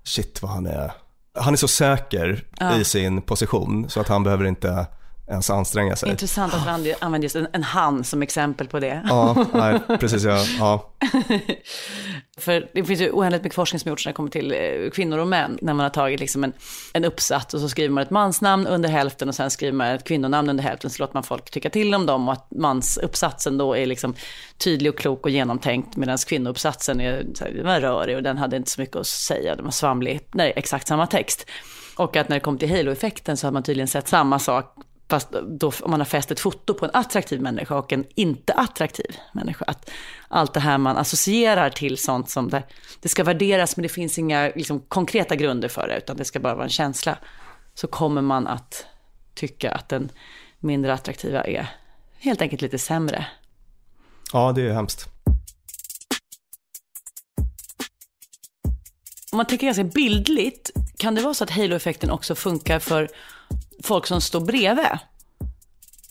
shit 0.03 0.41
vad 0.41 0.51
han 0.51 0.65
är, 0.65 0.91
han 1.39 1.53
är 1.53 1.57
så 1.57 1.67
säker 1.67 2.45
Ja. 2.59 2.77
i 2.77 2.83
sin 2.83 3.21
position 3.21 3.89
så 3.89 3.99
att 4.01 4.07
han 4.07 4.23
behöver 4.23 4.45
inte 4.45 4.87
ens 5.27 5.49
anstränga 5.49 5.95
sig. 5.95 6.09
Intressant 6.09 6.53
att 6.53 6.65
man 6.65 6.85
använder 6.99 7.25
just 7.25 7.35
en, 7.35 7.47
en 7.53 7.63
han 7.63 8.03
som 8.03 8.21
exempel 8.21 8.67
på 8.67 8.79
det. 8.79 9.01
Ja, 9.09 9.45
nej, 9.53 9.79
precis. 9.99 10.23
Ja, 10.23 10.45
ja. 10.59 10.89
För 12.37 12.69
det 12.73 12.83
finns 12.83 13.01
ju 13.01 13.11
oändligt 13.11 13.43
mycket 13.43 13.55
forskning 13.55 13.79
som 13.79 13.89
gjorts 13.89 14.05
när 14.05 14.11
det 14.11 14.15
kommer 14.15 14.29
till 14.29 14.51
eh, 14.51 14.89
kvinnor 14.89 15.17
och 15.17 15.27
män. 15.27 15.57
När 15.61 15.73
man 15.73 15.83
har 15.83 15.89
tagit 15.89 16.19
liksom 16.19 16.43
en, 16.43 16.53
en 16.93 17.05
uppsats 17.05 17.53
och 17.53 17.59
så 17.59 17.69
skriver 17.69 17.89
man 17.89 18.03
ett 18.03 18.09
mansnamn 18.09 18.67
under 18.67 18.89
hälften 18.89 19.29
och 19.29 19.35
sen 19.35 19.51
skriver 19.51 19.73
man 19.73 19.87
ett 19.87 20.03
kvinnonamn 20.03 20.49
under 20.49 20.63
hälften. 20.63 20.89
Så 20.89 21.03
låter 21.03 21.13
man 21.13 21.23
folk 21.23 21.51
tycka 21.51 21.69
till 21.69 21.95
om 21.95 22.05
dem 22.05 22.27
och 22.27 22.33
att 22.33 22.51
mansuppsatsen 22.51 23.57
då 23.57 23.77
är 23.77 23.85
liksom 23.85 24.15
tydlig 24.57 24.91
och 24.91 24.97
klok 24.97 25.25
och 25.25 25.29
genomtänkt. 25.29 25.95
Medan 25.95 26.17
kvinnouppsatsen 26.17 27.01
är, 27.01 27.25
så 27.33 27.43
här, 27.43 27.63
var 27.63 27.79
rörig 27.79 28.15
och 28.15 28.23
den 28.23 28.37
hade 28.37 28.57
inte 28.57 28.71
så 28.71 28.81
mycket 28.81 28.95
att 28.95 29.07
säga. 29.07 29.55
Den 29.55 29.65
var 29.65 29.71
svamlig 29.71 30.19
är 30.37 30.53
exakt 30.55 30.87
samma 30.87 31.07
text. 31.07 31.49
Och 31.95 32.15
att 32.15 32.29
när 32.29 32.35
det 32.35 32.39
kom 32.39 32.57
till 32.57 32.69
halo-effekten 32.69 33.37
så 33.37 33.47
har 33.47 33.51
man 33.51 33.63
tydligen 33.63 33.87
sett 33.87 34.07
samma 34.07 34.39
sak 34.39 34.75
Fast 35.09 35.31
då 35.31 35.71
om 35.81 35.91
man 35.91 35.99
har 35.99 36.05
fäst 36.05 36.31
ett 36.31 36.39
foto 36.39 36.73
på 36.73 36.85
en 36.85 36.91
attraktiv 36.93 37.41
människa 37.41 37.75
och 37.75 37.93
en 37.93 38.05
inte 38.15 38.53
attraktiv 38.53 39.17
människa. 39.33 39.65
Att 39.67 39.89
allt 40.27 40.53
det 40.53 40.59
här 40.59 40.77
man 40.77 40.97
associerar 40.97 41.69
till 41.69 41.97
sånt 41.97 42.29
som 42.29 42.49
det, 42.49 42.63
det 42.99 43.09
ska 43.09 43.23
värderas 43.23 43.77
men 43.77 43.83
det 43.83 43.89
finns 43.89 44.17
inga 44.17 44.51
liksom, 44.55 44.79
konkreta 44.79 45.35
grunder 45.35 45.67
för 45.67 45.87
det 45.87 45.97
utan 45.97 46.17
det 46.17 46.25
ska 46.25 46.39
bara 46.39 46.55
vara 46.55 46.63
en 46.63 46.69
känsla. 46.69 47.17
Så 47.73 47.87
kommer 47.87 48.21
man 48.21 48.47
att 48.47 48.85
tycka 49.33 49.71
att 49.71 49.89
den 49.89 50.09
mindre 50.59 50.93
attraktiva 50.93 51.43
är 51.43 51.67
helt 52.19 52.41
enkelt 52.41 52.61
lite 52.61 52.79
sämre. 52.79 53.25
ja, 54.33 54.51
det 54.51 54.61
är 54.61 54.73
hemskt. 54.73 55.09
Om 59.31 59.37
man 59.37 59.45
tänker 59.45 59.67
ganska 59.67 59.83
bildligt, 59.83 60.71
kan 60.97 61.15
det 61.15 61.21
vara 61.21 61.33
så 61.33 61.43
att 61.43 61.49
halo-effekten 61.49 62.09
också 62.09 62.35
funkar 62.35 62.79
för 62.79 63.09
folk 63.83 64.07
som 64.07 64.21
står 64.21 64.41
bredvid? 64.41 64.85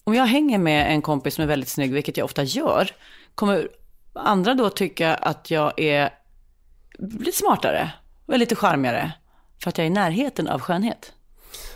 Om 0.04 0.14
jag 0.14 0.26
hänger 0.26 0.58
med 0.58 0.92
en 0.92 1.02
kompis 1.02 1.34
som 1.34 1.42
är 1.42 1.48
väldigt 1.48 1.68
snygg, 1.68 1.92
vilket 1.92 2.16
jag 2.16 2.24
ofta 2.24 2.42
gör, 2.42 2.90
kommer 3.34 3.68
andra 4.12 4.54
då 4.54 4.70
tycka 4.70 5.14
att 5.14 5.50
jag 5.50 5.80
är 5.80 6.10
lite 6.98 7.38
smartare 7.38 7.90
och 8.26 8.38
lite 8.38 8.56
charmigare 8.56 9.12
för 9.62 9.68
att 9.68 9.78
jag 9.78 9.84
är 9.84 9.90
i 9.90 9.94
närheten 9.94 10.48
av 10.48 10.60
skönhet? 10.60 11.12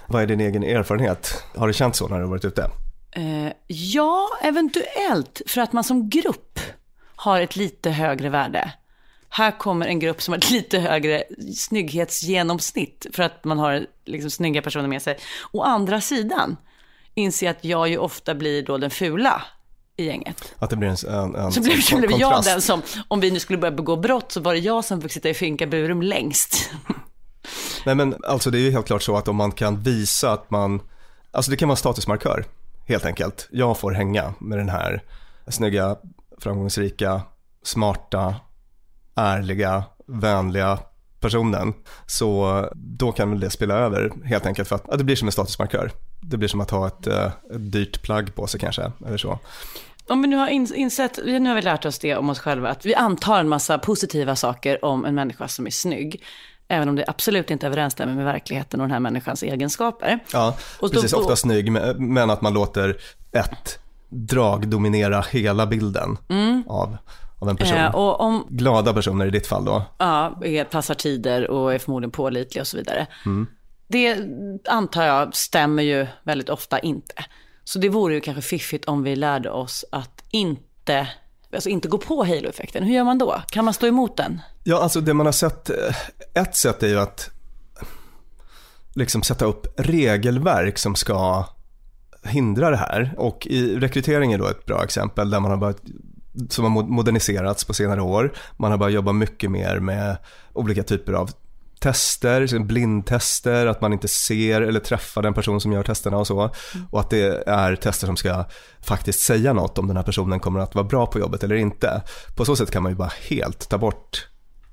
Vad 0.06 0.22
är 0.22 0.26
din 0.26 0.40
egen 0.40 0.64
erfarenhet? 0.64 1.44
Har 1.56 1.66
det 1.66 1.72
känts 1.72 1.98
så 1.98 2.08
när 2.08 2.16
du 2.16 2.22
har 2.22 2.30
varit 2.30 2.44
ute? 2.44 2.70
Eh, 3.10 3.52
ja, 3.66 4.28
eventuellt, 4.42 5.42
för 5.46 5.60
att 5.60 5.72
man 5.72 5.84
som 5.84 6.08
grupp 6.08 6.60
har 7.16 7.40
ett 7.40 7.56
lite 7.56 7.90
högre 7.90 8.28
värde. 8.28 8.72
Här 9.36 9.58
kommer 9.58 9.86
en 9.86 9.98
grupp 9.98 10.22
som 10.22 10.32
har 10.32 10.38
ett 10.38 10.50
lite 10.50 10.78
högre 10.78 11.24
snygghetsgenomsnitt 11.56 13.06
för 13.12 13.22
att 13.22 13.44
man 13.44 13.58
har 13.58 13.86
liksom 14.04 14.30
snygga 14.30 14.62
personer 14.62 14.88
med 14.88 15.02
sig. 15.02 15.18
Å 15.52 15.62
andra 15.62 16.00
sidan 16.00 16.56
inser 17.14 17.50
att 17.50 17.64
jag 17.64 17.88
ju 17.88 17.98
ofta 17.98 18.34
blir 18.34 18.62
då 18.62 18.78
den 18.78 18.90
fula 18.90 19.42
i 19.96 20.04
gänget. 20.04 20.54
Att 20.58 20.70
det 20.70 20.76
blir 20.76 20.88
en, 20.88 21.14
en, 21.14 21.34
en 21.34 21.52
Så 21.52 21.60
blev, 21.60 21.78
blev 21.96 22.20
jag 22.20 22.44
den 22.44 22.62
som, 22.62 22.82
om 23.08 23.20
vi 23.20 23.30
nu 23.30 23.40
skulle 23.40 23.58
börja 23.58 23.72
begå 23.72 23.96
brott 23.96 24.32
så 24.32 24.40
var 24.40 24.52
det 24.52 24.58
jag 24.58 24.84
som 24.84 25.02
fick 25.02 25.12
sitta 25.12 25.28
i 25.28 25.34
finkaburen 25.34 26.00
längst. 26.00 26.70
Nej 27.86 27.94
men 27.94 28.14
alltså 28.24 28.50
det 28.50 28.58
är 28.58 28.62
ju 28.62 28.70
helt 28.70 28.86
klart 28.86 29.02
så 29.02 29.16
att 29.16 29.28
om 29.28 29.36
man 29.36 29.52
kan 29.52 29.82
visa 29.82 30.32
att 30.32 30.50
man, 30.50 30.80
alltså 31.30 31.50
det 31.50 31.56
kan 31.56 31.68
vara 31.68 31.74
en 31.74 31.76
statusmarkör 31.76 32.44
helt 32.86 33.04
enkelt. 33.04 33.48
Jag 33.50 33.78
får 33.78 33.92
hänga 33.92 34.34
med 34.38 34.58
den 34.58 34.68
här 34.68 35.02
snygga, 35.48 35.96
framgångsrika, 36.38 37.20
smarta, 37.62 38.34
ärliga, 39.16 39.84
vänliga 40.06 40.78
personen. 41.20 41.74
Så 42.06 42.64
då 42.74 43.12
kan 43.12 43.30
väl 43.30 43.40
det 43.40 43.50
spela 43.50 43.74
över 43.74 44.12
helt 44.24 44.46
enkelt 44.46 44.68
för 44.68 44.76
att 44.76 44.84
ja, 44.90 44.96
det 44.96 45.04
blir 45.04 45.16
som 45.16 45.28
en 45.28 45.32
statusmarkör. 45.32 45.90
Det 46.20 46.36
blir 46.36 46.48
som 46.48 46.60
att 46.60 46.70
ha 46.70 46.86
ett, 46.86 47.06
eh, 47.06 47.24
ett 47.26 47.72
dyrt 47.72 48.02
plagg 48.02 48.34
på 48.34 48.46
sig 48.46 48.60
kanske, 48.60 48.92
eller 49.06 49.16
så. 49.16 49.38
Om 50.08 50.22
vi 50.22 50.28
nu 50.28 50.36
har 50.36 50.48
ins- 50.48 50.74
insett, 50.74 51.18
nu 51.24 51.48
har 51.48 51.54
vi 51.56 51.62
lärt 51.62 51.84
oss 51.84 51.98
det 51.98 52.16
om 52.16 52.30
oss 52.30 52.38
själva, 52.38 52.68
att 52.68 52.86
vi 52.86 52.94
antar 52.94 53.40
en 53.40 53.48
massa 53.48 53.78
positiva 53.78 54.36
saker 54.36 54.84
om 54.84 55.04
en 55.04 55.14
människa 55.14 55.48
som 55.48 55.66
är 55.66 55.70
snygg. 55.70 56.22
Även 56.68 56.88
om 56.88 56.96
det 56.96 57.04
absolut 57.08 57.50
inte 57.50 57.66
överensstämmer 57.66 58.14
med 58.14 58.24
verkligheten 58.24 58.80
och 58.80 58.84
den 58.86 58.92
här 58.92 59.00
människans 59.00 59.42
egenskaper. 59.42 60.18
Ja, 60.32 60.56
Och 60.80 60.92
precis. 60.92 61.10
då- 61.10 61.18
Ofta 61.18 61.36
snygg, 61.36 61.72
men 61.98 62.30
att 62.30 62.40
man 62.42 62.52
låter 62.54 62.96
ett 63.32 63.78
drag 64.08 64.68
dominera 64.68 65.20
hela 65.30 65.66
bilden 65.66 66.18
av, 66.66 66.96
av 67.38 67.48
en 67.48 67.56
person. 67.56 67.78
Eh, 67.78 67.94
om, 67.94 68.46
Glada 68.50 68.94
personer 68.94 69.26
i 69.26 69.30
ditt 69.30 69.46
fall 69.46 69.64
då. 69.64 69.82
ja, 69.98 70.40
passar 70.70 70.94
tider 70.94 71.50
och 71.50 71.74
är 71.74 71.78
förmodligen 71.78 72.10
pålitliga 72.10 72.62
och 72.62 72.66
så 72.66 72.76
vidare. 72.76 73.06
Mm. 73.26 73.46
Det 73.88 74.18
antar 74.68 75.04
jag 75.04 75.36
stämmer 75.36 75.82
ju 75.82 76.06
väldigt 76.22 76.48
ofta 76.48 76.78
inte. 76.78 77.24
Så 77.64 77.78
det 77.78 77.88
vore 77.88 78.14
ju 78.14 78.20
kanske 78.20 78.42
fiffigt 78.42 78.84
om 78.84 79.02
vi 79.02 79.16
lärde 79.16 79.50
oss 79.50 79.84
att 79.92 80.24
inte, 80.30 81.08
alltså 81.54 81.68
inte 81.68 81.88
gå 81.88 81.98
på 81.98 82.24
halo-effekten. 82.24 82.84
Hur 82.84 82.94
gör 82.94 83.04
man 83.04 83.18
då? 83.18 83.42
Kan 83.48 83.64
man 83.64 83.74
stå 83.74 83.86
emot 83.86 84.16
den? 84.16 84.40
Ja, 84.64 84.82
alltså 84.82 85.00
det 85.00 85.14
man 85.14 85.26
har 85.26 85.32
sett, 85.32 85.70
eh, 85.70 85.96
ett 86.34 86.56
sätt 86.56 86.82
är 86.82 86.88
ju 86.88 87.00
att 87.00 87.30
liksom 88.94 89.22
sätta 89.22 89.44
upp 89.44 89.66
regelverk 89.76 90.78
som 90.78 90.94
ska 90.94 91.44
hindra 92.24 92.70
det 92.70 92.76
här. 92.76 93.14
Och 93.16 93.46
i 93.46 93.76
rekrytering 93.76 94.32
är 94.32 94.38
då 94.38 94.46
ett 94.46 94.66
bra 94.66 94.84
exempel 94.84 95.30
där 95.30 95.40
man 95.40 95.50
har 95.50 95.58
börjat 95.58 95.82
som 96.48 96.64
har 96.64 96.82
mo- 96.82 96.88
moderniserats 96.88 97.64
på 97.64 97.74
senare 97.74 98.02
år. 98.02 98.32
Man 98.56 98.70
har 98.70 98.78
börjat 98.78 98.94
jobba 98.94 99.12
mycket 99.12 99.50
mer 99.50 99.78
med 99.78 100.16
olika 100.52 100.82
typer 100.82 101.12
av 101.12 101.30
tester, 101.80 102.46
som 102.46 102.66
blindtester, 102.66 103.66
att 103.66 103.80
man 103.80 103.92
inte 103.92 104.08
ser 104.08 104.62
eller 104.62 104.80
träffar 104.80 105.22
den 105.22 105.34
person 105.34 105.60
som 105.60 105.72
gör 105.72 105.82
testerna 105.82 106.16
och 106.16 106.26
så. 106.26 106.50
Och 106.90 107.00
att 107.00 107.10
det 107.10 107.48
är 107.48 107.76
tester 107.76 108.06
som 108.06 108.16
ska 108.16 108.44
faktiskt 108.80 109.20
säga 109.20 109.52
något 109.52 109.78
om 109.78 109.86
den 109.86 109.96
här 109.96 110.04
personen 110.04 110.40
kommer 110.40 110.60
att 110.60 110.74
vara 110.74 110.86
bra 110.86 111.06
på 111.06 111.18
jobbet 111.18 111.44
eller 111.44 111.54
inte. 111.54 112.02
På 112.36 112.44
så 112.44 112.56
sätt 112.56 112.70
kan 112.70 112.82
man 112.82 112.92
ju 112.92 112.96
bara 112.96 113.12
helt 113.28 113.68
ta 113.68 113.78
bort 113.78 114.28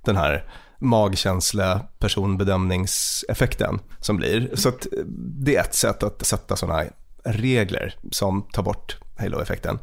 den 0.05 0.15
här 0.15 0.45
magkänsla 0.79 1.79
personbedömningseffekten 1.99 3.79
som 3.99 4.17
blir. 4.17 4.49
Så 4.53 4.69
att 4.69 4.87
det 5.15 5.55
är 5.55 5.61
ett 5.61 5.75
sätt 5.75 6.03
att 6.03 6.25
sätta 6.25 6.55
sådana 6.55 6.83
regler 7.23 7.95
som 8.11 8.41
tar 8.41 8.63
bort 8.63 8.97
halo-effekten. 9.17 9.79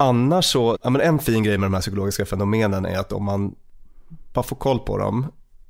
Annars 0.00 0.44
så, 0.44 0.78
ja 0.82 0.90
men 0.90 1.00
en 1.00 1.18
fin 1.18 1.42
grej 1.42 1.58
med 1.58 1.66
de 1.66 1.74
här 1.74 1.80
psykologiska 1.80 2.26
fenomenen 2.26 2.86
är 2.86 2.98
att 2.98 3.12
om 3.12 3.24
man 3.24 3.54
bara 4.32 4.42
får 4.42 4.56
koll 4.56 4.78
på 4.78 4.98
dem 4.98 5.26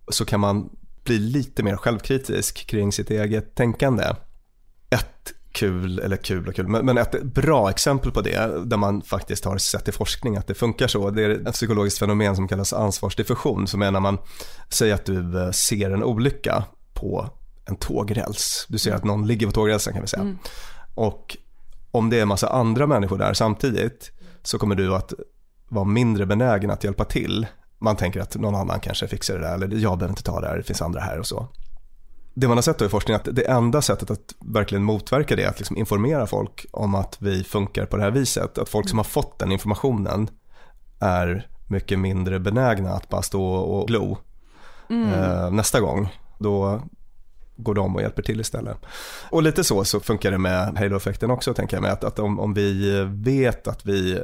så 0.09 0.25
kan 0.25 0.41
man 0.41 0.71
bli 1.05 1.19
lite 1.19 1.63
mer 1.63 1.77
självkritisk 1.77 2.67
kring 2.67 2.93
sitt 2.93 3.11
eget 3.11 3.55
tänkande. 3.55 4.05
Ett 4.91 5.33
kul, 5.53 5.99
eller 5.99 6.17
kul 6.17 6.49
och 6.49 6.55
kul, 6.55 6.69
men, 6.69 6.99
ett 6.99 7.23
bra 7.23 7.71
exempel 7.71 8.13
på 8.13 8.21
det, 8.21 8.65
där 8.65 8.77
man 8.77 9.03
faktiskt 9.03 9.45
har 9.45 9.59
sett 9.59 9.89
i 9.89 9.93
forskning 9.93 10.37
att 10.37 10.47
det 10.47 10.55
funkar 10.55 10.87
så, 10.87 11.11
det 11.11 11.25
är 11.25 11.49
ett 11.49 11.55
psykologiskt 11.55 11.99
fenomen 11.99 12.37
som 12.37 12.49
kallas 12.49 12.73
ansvarsdiffusion, 12.73 13.67
som 13.67 13.83
är 13.83 13.91
när 13.91 14.01
man 14.01 14.19
säger 14.69 14.95
att 14.95 15.05
du 15.05 15.43
eh, 15.43 15.51
ser 15.51 15.91
en 15.91 16.05
olycka 16.05 16.65
på 16.95 17.31
en 17.65 17.77
tågräls. 17.77 18.67
Du 18.69 18.79
ser 18.79 18.95
att 18.95 19.05
någon 19.05 19.27
ligger 19.27 19.47
på 19.47 19.53
tågrälsen 19.53 19.93
kan 19.93 20.03
vi 20.03 20.09
säga. 20.09 20.23
Mm. 20.23 20.39
Och 20.95 21.37
om 21.91 22.11
det 22.11 22.19
är 22.19 22.23
en 22.23 22.29
massa 22.29 22.49
andra 22.49 22.87
människor 22.87 23.19
där 23.19 23.35
samtidigt 23.35 24.13
så 24.43 24.59
kommer 24.59 24.75
du 24.75 24.95
att 24.95 25.13
vara 25.69 25.85
mindre 25.85 26.27
benägen 26.27 26.71
att 26.71 26.85
hjälpa 26.85 27.05
till. 27.05 27.47
Man 27.79 27.97
tänker 27.97 28.21
att 28.21 28.37
någon 28.37 28.55
annan 28.55 28.81
kanske 28.81 29.09
fixar 29.09 29.35
det 29.35 29.41
där 29.41 29.55
eller 29.55 29.67
jag 29.77 29.99
behöver 29.99 30.13
inte 30.13 30.23
ta 30.23 30.41
det 30.41 30.47
här, 30.47 30.57
det 30.57 30.63
finns 30.63 30.83
andra 30.83 31.01
här 31.01 31.19
och 31.19 31.27
så. 31.27 31.49
Det 32.35 32.49
man 32.49 32.57
har 32.57 32.63
sett 32.63 32.79
då 32.79 32.85
i 32.85 32.89
forskning 32.89 33.15
är 33.15 33.19
att 33.19 33.37
det 33.37 33.51
enda 33.51 33.83
sättet 33.83 34.11
att 34.11 34.35
verkligen 34.41 34.85
motverka 34.85 35.37
det 35.37 35.43
är 35.43 35.49
att 35.49 35.59
liksom 35.59 35.77
informera 35.77 36.27
folk 36.27 36.67
om 36.73 36.95
att 36.95 37.17
vi 37.21 37.45
funkar 37.45 37.87
på 37.87 37.97
det 37.97 38.03
här 38.03 38.11
viset. 38.11 38.59
Att 38.59 38.69
folk 38.69 38.89
som 38.89 38.99
har 38.99 39.05
fått 39.05 39.39
den 39.39 39.53
informationen 39.53 40.31
är 41.01 41.49
mycket 41.67 41.99
mindre 41.99 42.41
benägna 42.41 42.91
att 42.91 43.09
bara 43.09 43.23
stå 43.23 43.45
och 43.55 43.89
glo 43.89 44.19
mm. 44.91 45.13
eh, 45.13 45.51
nästa 45.51 45.81
gång. 45.81 46.09
Då 46.39 46.83
går 47.59 47.75
de 47.75 47.97
och 47.97 48.03
hjälper 48.03 48.23
till 48.23 48.41
istället. 48.41 48.77
Och 49.31 49.43
lite 49.43 49.65
så 49.65 49.85
så 49.85 50.01
funkar 50.01 50.31
det 50.31 50.39
med 50.39 50.79
halo-effekten 50.79 51.31
också 51.31 51.55
tänker 51.55 51.77
jag 51.77 51.83
mig. 51.83 51.91
Att, 51.91 52.05
att 52.05 52.19
om, 52.19 52.41
om 52.41 52.55
vi 52.55 53.03
vet 53.09 53.69
att 53.69 53.87
vi 53.87 54.19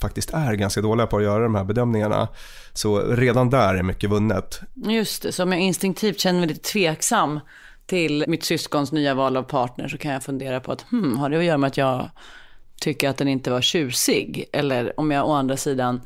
faktiskt 0.00 0.30
är 0.34 0.54
ganska 0.54 0.80
dåliga 0.80 1.06
på 1.06 1.16
att 1.16 1.22
göra 1.22 1.42
de 1.42 1.54
här 1.54 1.64
bedömningarna. 1.64 2.28
Så 2.72 3.00
redan 3.00 3.50
där 3.50 3.74
är 3.74 3.82
mycket 3.82 4.10
vunnet. 4.10 4.60
Just 4.74 5.22
det, 5.22 5.32
så 5.32 5.42
om 5.42 5.52
jag 5.52 5.60
instinktivt 5.60 6.20
känner 6.20 6.40
mig 6.40 6.48
lite 6.48 6.70
tveksam 6.70 7.40
till 7.86 8.24
mitt 8.28 8.44
syskons 8.44 8.92
nya 8.92 9.14
val 9.14 9.36
av 9.36 9.42
partner 9.42 9.88
så 9.88 9.98
kan 9.98 10.12
jag 10.12 10.22
fundera 10.22 10.60
på 10.60 10.72
att 10.72 10.82
hmm, 10.82 11.18
har 11.18 11.30
det 11.30 11.38
att 11.38 11.44
göra 11.44 11.58
med 11.58 11.68
att 11.68 11.76
jag 11.76 12.10
tycker 12.80 13.08
att 13.08 13.16
den 13.16 13.28
inte 13.28 13.50
var 13.50 13.60
tjusig? 13.60 14.44
Eller 14.52 15.00
om 15.00 15.10
jag 15.10 15.28
å 15.28 15.32
andra 15.32 15.56
sidan 15.56 16.00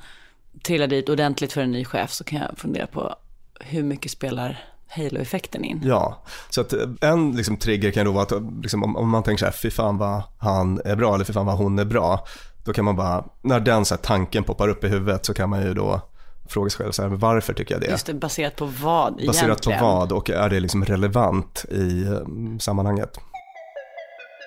trillar 0.62 0.86
dit 0.86 1.08
ordentligt 1.08 1.52
för 1.52 1.60
en 1.60 1.70
ny 1.70 1.84
chef 1.84 2.12
så 2.12 2.24
kan 2.24 2.38
jag 2.38 2.58
fundera 2.58 2.86
på 2.86 3.16
hur 3.60 3.82
mycket 3.82 4.10
spelar 4.10 4.64
halo-effekten 4.96 5.64
in. 5.64 5.80
Ja, 5.84 6.22
så 6.50 6.60
att 6.60 6.72
eh, 6.72 6.88
en 7.00 7.32
liksom, 7.32 7.56
trigger 7.56 7.90
kan 7.90 8.04
då 8.04 8.12
vara 8.12 8.22
att 8.22 8.32
liksom, 8.62 8.84
om, 8.84 8.96
om, 8.96 9.10
man 9.10 9.22
tänker 9.22 9.38
så 9.38 9.44
här, 9.44 9.52
fy 9.52 9.70
fan 9.70 9.98
vad 9.98 10.22
han 10.38 10.80
är 10.84 10.96
bra 10.96 11.14
eller 11.14 11.24
fy 11.24 11.32
fan 11.32 11.46
vad 11.46 11.56
hon 11.56 11.78
är 11.78 11.84
bra. 11.84 12.26
Då 12.64 12.72
kan 12.72 12.84
man 12.84 12.96
bara, 12.96 13.24
när 13.42 13.60
den 13.60 13.84
så 13.84 13.94
här, 13.94 14.02
tanken 14.02 14.44
poppar 14.44 14.68
upp 14.68 14.84
i 14.84 14.88
huvudet 14.88 15.26
så 15.26 15.34
kan 15.34 15.50
man 15.50 15.62
ju 15.62 15.74
då 15.74 16.00
fråga 16.48 16.70
sig 16.70 16.78
själv, 16.78 16.92
så 16.92 17.02
här, 17.02 17.08
varför 17.08 17.52
tycker 17.52 17.74
jag 17.74 17.82
det? 17.82 17.86
Just 17.86 18.06
det, 18.06 18.14
baserat 18.14 18.56
på 18.56 18.64
vad 18.64 19.06
egentligen? 19.06 19.26
Baserat 19.26 19.80
på 19.80 19.86
vad 19.86 20.12
och 20.12 20.30
är 20.30 20.50
det 20.50 20.60
liksom 20.60 20.84
relevant 20.84 21.64
i 21.70 22.04
um, 22.04 22.60
sammanhanget? 22.60 23.18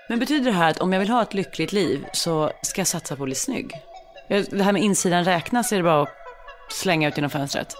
Men 0.10 0.20
betyder 0.20 0.46
det 0.46 0.58
här 0.58 0.72
att 0.72 0.80
om 0.80 0.94
jag 0.94 1.00
vill 1.00 1.10
ha 1.10 1.22
ett 1.22 1.34
lyckligt 1.34 1.72
liv 1.72 2.06
så 2.14 2.52
ska 2.62 2.82
jag 2.82 2.88
satsa 2.88 3.16
på 3.16 3.24
att 3.24 3.28
bli 3.28 3.36
snygg? 3.36 3.72
Det 4.28 4.64
här 4.64 4.74
med 4.74 4.82
insidan 4.82 5.24
räknas, 5.24 5.72
är 5.72 5.78
det 5.78 5.84
bara 5.84 6.02
att 6.02 6.10
slänga 6.70 7.08
ut 7.08 7.18
genom 7.18 7.30
fönstret? 7.30 7.76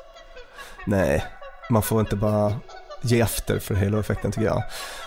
Nej, 0.86 1.26
man 1.70 1.82
får 1.82 2.00
inte 2.00 2.16
bara 2.16 2.54
ge 3.02 3.22
efter 3.22 3.60
för 3.60 3.76
halo-effekten 3.76 4.32
tycker 4.32 4.48
jag. 4.48 4.64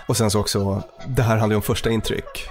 Och 0.06 0.16
sen 0.16 0.30
så 0.30 0.40
också, 0.40 0.82
det 1.06 1.22
här 1.22 1.36
handlar 1.36 1.54
ju 1.54 1.56
om 1.56 1.62
första 1.62 1.90
intryck. 1.90 2.48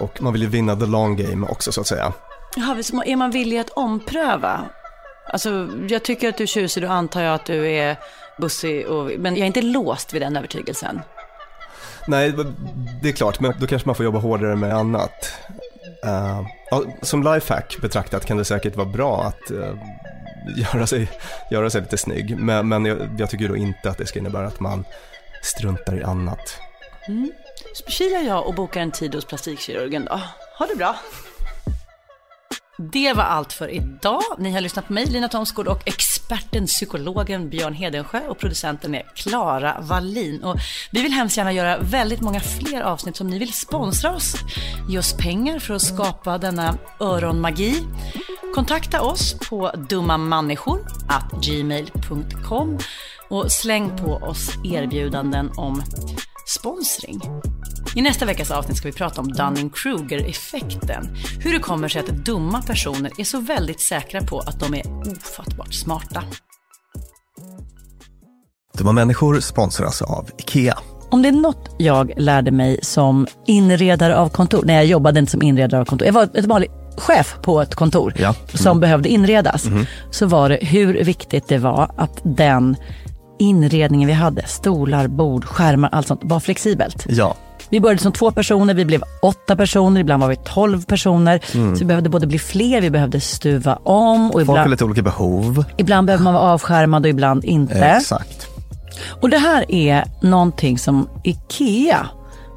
Och 0.00 0.22
man 0.22 0.32
vill 0.32 0.42
ju 0.42 0.48
vinna 0.48 0.76
the 0.76 0.86
long 0.86 1.16
game 1.16 1.46
också 1.46 1.72
så 1.72 1.80
att 1.80 1.86
säga. 1.86 2.12
Jaha, 2.56 2.76
är 3.06 3.16
man 3.16 3.30
villig 3.30 3.58
att 3.58 3.70
ompröva? 3.70 4.64
Alltså, 5.28 5.68
jag 5.88 6.02
tycker 6.02 6.28
att 6.28 6.36
du 6.36 6.42
är 6.42 6.46
tjusig, 6.46 6.82
då 6.82 6.88
antar 6.88 7.22
jag 7.22 7.34
att 7.34 7.44
du 7.44 7.68
är 7.68 7.96
bussig, 8.38 8.86
och, 8.86 9.10
men 9.18 9.34
jag 9.36 9.42
är 9.42 9.46
inte 9.46 9.62
låst 9.62 10.12
vid 10.12 10.22
den 10.22 10.36
övertygelsen. 10.36 11.00
Nej, 12.06 12.34
det 13.02 13.08
är 13.08 13.12
klart, 13.12 13.40
men 13.40 13.54
då 13.60 13.66
kanske 13.66 13.88
man 13.88 13.94
får 13.94 14.04
jobba 14.04 14.18
hårdare 14.18 14.56
med 14.56 14.74
annat. 14.74 15.32
Uh, 16.04 16.42
som 17.02 17.22
lifehack 17.22 17.76
betraktat 17.82 18.26
kan 18.26 18.36
det 18.36 18.44
säkert 18.44 18.76
vara 18.76 18.88
bra 18.88 19.22
att 19.22 19.50
uh, 19.50 19.74
göra 20.56 20.86
sig, 20.86 21.08
göra 21.50 21.70
sig 21.70 21.80
lite 21.80 21.98
snygg. 21.98 22.38
Men, 22.38 22.68
men 22.68 22.84
jag, 22.84 22.98
jag 23.18 23.30
tycker 23.30 23.48
då 23.48 23.56
inte 23.56 23.90
att 23.90 23.98
det 23.98 24.06
ska 24.06 24.18
innebära 24.18 24.46
att 24.46 24.60
man 24.60 24.84
struntar 25.42 25.98
i 25.98 26.02
annat. 26.02 26.58
Mm. 27.08 27.32
Så 27.74 27.90
kilar 27.90 28.20
jag 28.20 28.46
och 28.46 28.54
bokar 28.54 28.80
en 28.80 28.90
tid 28.90 29.14
hos 29.14 29.24
plastikkirurgen 29.24 30.04
då. 30.04 30.20
Ha 30.58 30.66
det 30.66 30.76
bra. 30.76 30.96
Det 32.78 33.12
var 33.12 33.24
allt 33.24 33.52
för 33.52 33.68
idag. 33.68 34.22
Ni 34.38 34.52
har 34.52 34.60
lyssnat 34.60 34.86
på 34.86 34.92
mig, 34.92 35.06
Lina 35.06 35.28
Thomsgård 35.28 35.68
och 35.68 35.82
experten, 36.26 36.66
psykologen 36.66 37.50
Björn 37.50 37.74
Hedensjö 37.74 38.20
och 38.28 38.38
producenten 38.38 38.94
är 38.94 39.02
Klara 39.14 39.80
Wallin. 39.80 40.44
Och 40.44 40.56
vi 40.90 41.02
vill 41.02 41.12
hemskt 41.12 41.36
gärna 41.36 41.52
göra 41.52 41.78
väldigt 41.78 42.20
många 42.20 42.40
fler 42.40 42.80
avsnitt 42.80 43.16
som 43.16 43.26
ni 43.26 43.38
vill 43.38 43.52
sponsra 43.52 44.14
oss. 44.14 44.34
Ge 44.88 44.98
oss 44.98 45.12
pengar 45.12 45.58
för 45.58 45.74
att 45.74 45.82
skapa 45.82 46.38
denna 46.38 46.78
öronmagi. 47.00 47.82
Kontakta 48.54 49.02
oss 49.02 49.34
på 49.48 49.70
dummamänniskor.gmail.com 49.88 52.78
och 53.28 53.52
släng 53.52 53.96
på 53.96 54.14
oss 54.14 54.50
erbjudanden 54.64 55.50
om 55.56 55.82
sponsring. 56.46 57.20
I 57.96 58.02
nästa 58.02 58.26
veckas 58.26 58.50
avsnitt 58.50 58.76
ska 58.76 58.88
vi 58.88 58.92
prata 58.92 59.20
om 59.20 59.32
Dunning-Kruger-effekten. 59.32 61.16
Hur 61.40 61.52
det 61.52 61.58
kommer 61.58 61.88
sig 61.88 62.00
att 62.00 62.08
dumma 62.08 62.62
personer 62.62 63.10
är 63.18 63.24
så 63.24 63.40
väldigt 63.40 63.80
säkra 63.80 64.22
på 64.22 64.38
att 64.38 64.60
de 64.60 64.74
är 64.74 64.86
ofattbart 64.86 65.74
smarta. 65.74 66.22
Dumma 68.78 68.92
människor 68.92 69.40
sponsras 69.40 70.02
av 70.02 70.30
IKEA. 70.38 70.78
Om 71.10 71.22
det 71.22 71.28
är 71.28 71.32
något 71.32 71.74
jag 71.78 72.12
lärde 72.16 72.50
mig 72.50 72.78
som 72.82 73.26
inredare 73.46 74.16
av 74.16 74.28
kontor, 74.28 74.62
när 74.64 74.74
jag 74.74 74.86
jobbade 74.86 75.20
inte 75.20 75.32
som 75.32 75.42
inredare 75.42 75.80
av 75.80 75.84
kontor, 75.84 76.06
jag 76.06 76.12
var 76.12 76.28
ett 76.34 76.46
vanligt 76.46 76.72
chef 76.96 77.36
på 77.42 77.60
ett 77.60 77.74
kontor 77.74 78.14
ja. 78.16 78.28
mm. 78.28 78.34
som 78.54 78.80
behövde 78.80 79.08
inredas, 79.08 79.66
mm. 79.66 79.86
så 80.10 80.26
var 80.26 80.48
det 80.48 80.58
hur 80.62 81.04
viktigt 81.04 81.48
det 81.48 81.58
var 81.58 81.90
att 81.96 82.20
den 82.22 82.76
inredningen 83.38 84.06
vi 84.06 84.12
hade, 84.12 84.46
stolar, 84.46 85.08
bord, 85.08 85.44
skärmar, 85.44 85.88
allt 85.92 86.06
sånt, 86.06 86.20
var 86.24 86.40
flexibelt. 86.40 87.06
Ja. 87.08 87.36
Vi 87.68 87.80
började 87.80 88.02
som 88.02 88.12
två 88.12 88.30
personer, 88.30 88.74
vi 88.74 88.84
blev 88.84 89.02
åtta 89.22 89.56
personer, 89.56 90.00
ibland 90.00 90.22
var 90.22 90.28
vi 90.28 90.36
tolv 90.36 90.84
personer. 90.84 91.40
Mm. 91.54 91.76
Så 91.76 91.78
vi 91.78 91.84
behövde 91.84 92.08
både 92.08 92.26
bli 92.26 92.38
fler, 92.38 92.80
vi 92.80 92.90
behövde 92.90 93.20
stuva 93.20 93.76
om. 93.76 94.30
Och 94.30 94.40
ibland, 94.40 94.56
Folk 94.56 94.64
har 94.64 94.68
lite 94.68 94.84
olika 94.84 95.02
behov. 95.02 95.64
Ibland 95.76 96.06
behöver 96.06 96.24
man 96.24 96.34
vara 96.34 96.44
avskärmad 96.44 97.04
och 97.04 97.10
ibland 97.10 97.44
inte. 97.44 97.78
Exakt. 97.78 98.46
Och 99.20 99.30
det 99.30 99.38
här 99.38 99.72
är 99.72 100.04
någonting 100.20 100.78
som 100.78 101.08
IKEA 101.24 102.06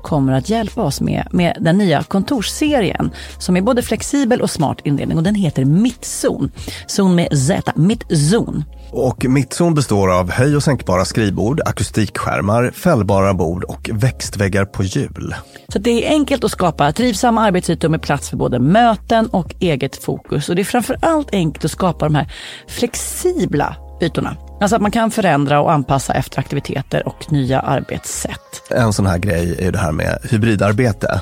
kommer 0.03 0.33
att 0.33 0.49
hjälpa 0.49 0.81
oss 0.81 1.01
med, 1.01 1.27
med 1.31 1.57
den 1.59 1.77
nya 1.77 2.03
kontorsserien 2.03 3.11
som 3.37 3.57
är 3.57 3.61
både 3.61 3.81
flexibel 3.81 4.41
och 4.41 4.49
smart 4.49 4.77
inredning 4.83 5.17
och 5.17 5.23
den 5.23 5.35
heter 5.35 5.65
Mittzon. 5.65 6.51
Zon 6.87 7.15
med 7.15 7.39
Z, 7.39 7.71
Mittzon. 7.75 8.63
Och 8.91 9.25
Mittzon 9.25 9.73
består 9.73 10.11
av 10.19 10.31
höj 10.31 10.55
och 10.55 10.63
sänkbara 10.63 11.05
skrivbord, 11.05 11.61
akustikskärmar, 11.65 12.71
fällbara 12.71 13.33
bord 13.33 13.63
och 13.63 13.89
växtväggar 13.93 14.65
på 14.65 14.83
hjul. 14.83 15.35
Så 15.67 15.79
det 15.79 16.07
är 16.07 16.09
enkelt 16.09 16.43
att 16.43 16.51
skapa 16.51 16.91
trivsamma 16.91 17.41
arbetsytor 17.41 17.89
med 17.89 18.01
plats 18.01 18.29
för 18.29 18.37
både 18.37 18.59
möten 18.59 19.27
och 19.27 19.55
eget 19.59 20.03
fokus. 20.03 20.49
Och 20.49 20.55
det 20.55 20.61
är 20.61 20.63
framför 20.63 20.97
allt 21.01 21.33
enkelt 21.33 21.65
att 21.65 21.71
skapa 21.71 22.05
de 22.05 22.15
här 22.15 22.31
flexibla 22.67 23.75
ytorna. 24.01 24.35
Alltså 24.61 24.75
att 24.75 24.81
man 24.81 24.91
kan 24.91 25.11
förändra 25.11 25.61
och 25.61 25.71
anpassa 25.71 26.13
efter 26.13 26.39
aktiviteter 26.39 27.07
och 27.07 27.31
nya 27.31 27.59
arbetssätt. 27.59 28.71
En 28.71 28.93
sån 28.93 29.05
här 29.05 29.17
grej 29.17 29.55
är 29.59 29.71
det 29.71 29.79
här 29.79 29.91
med 29.91 30.19
hybridarbete. 30.23 31.21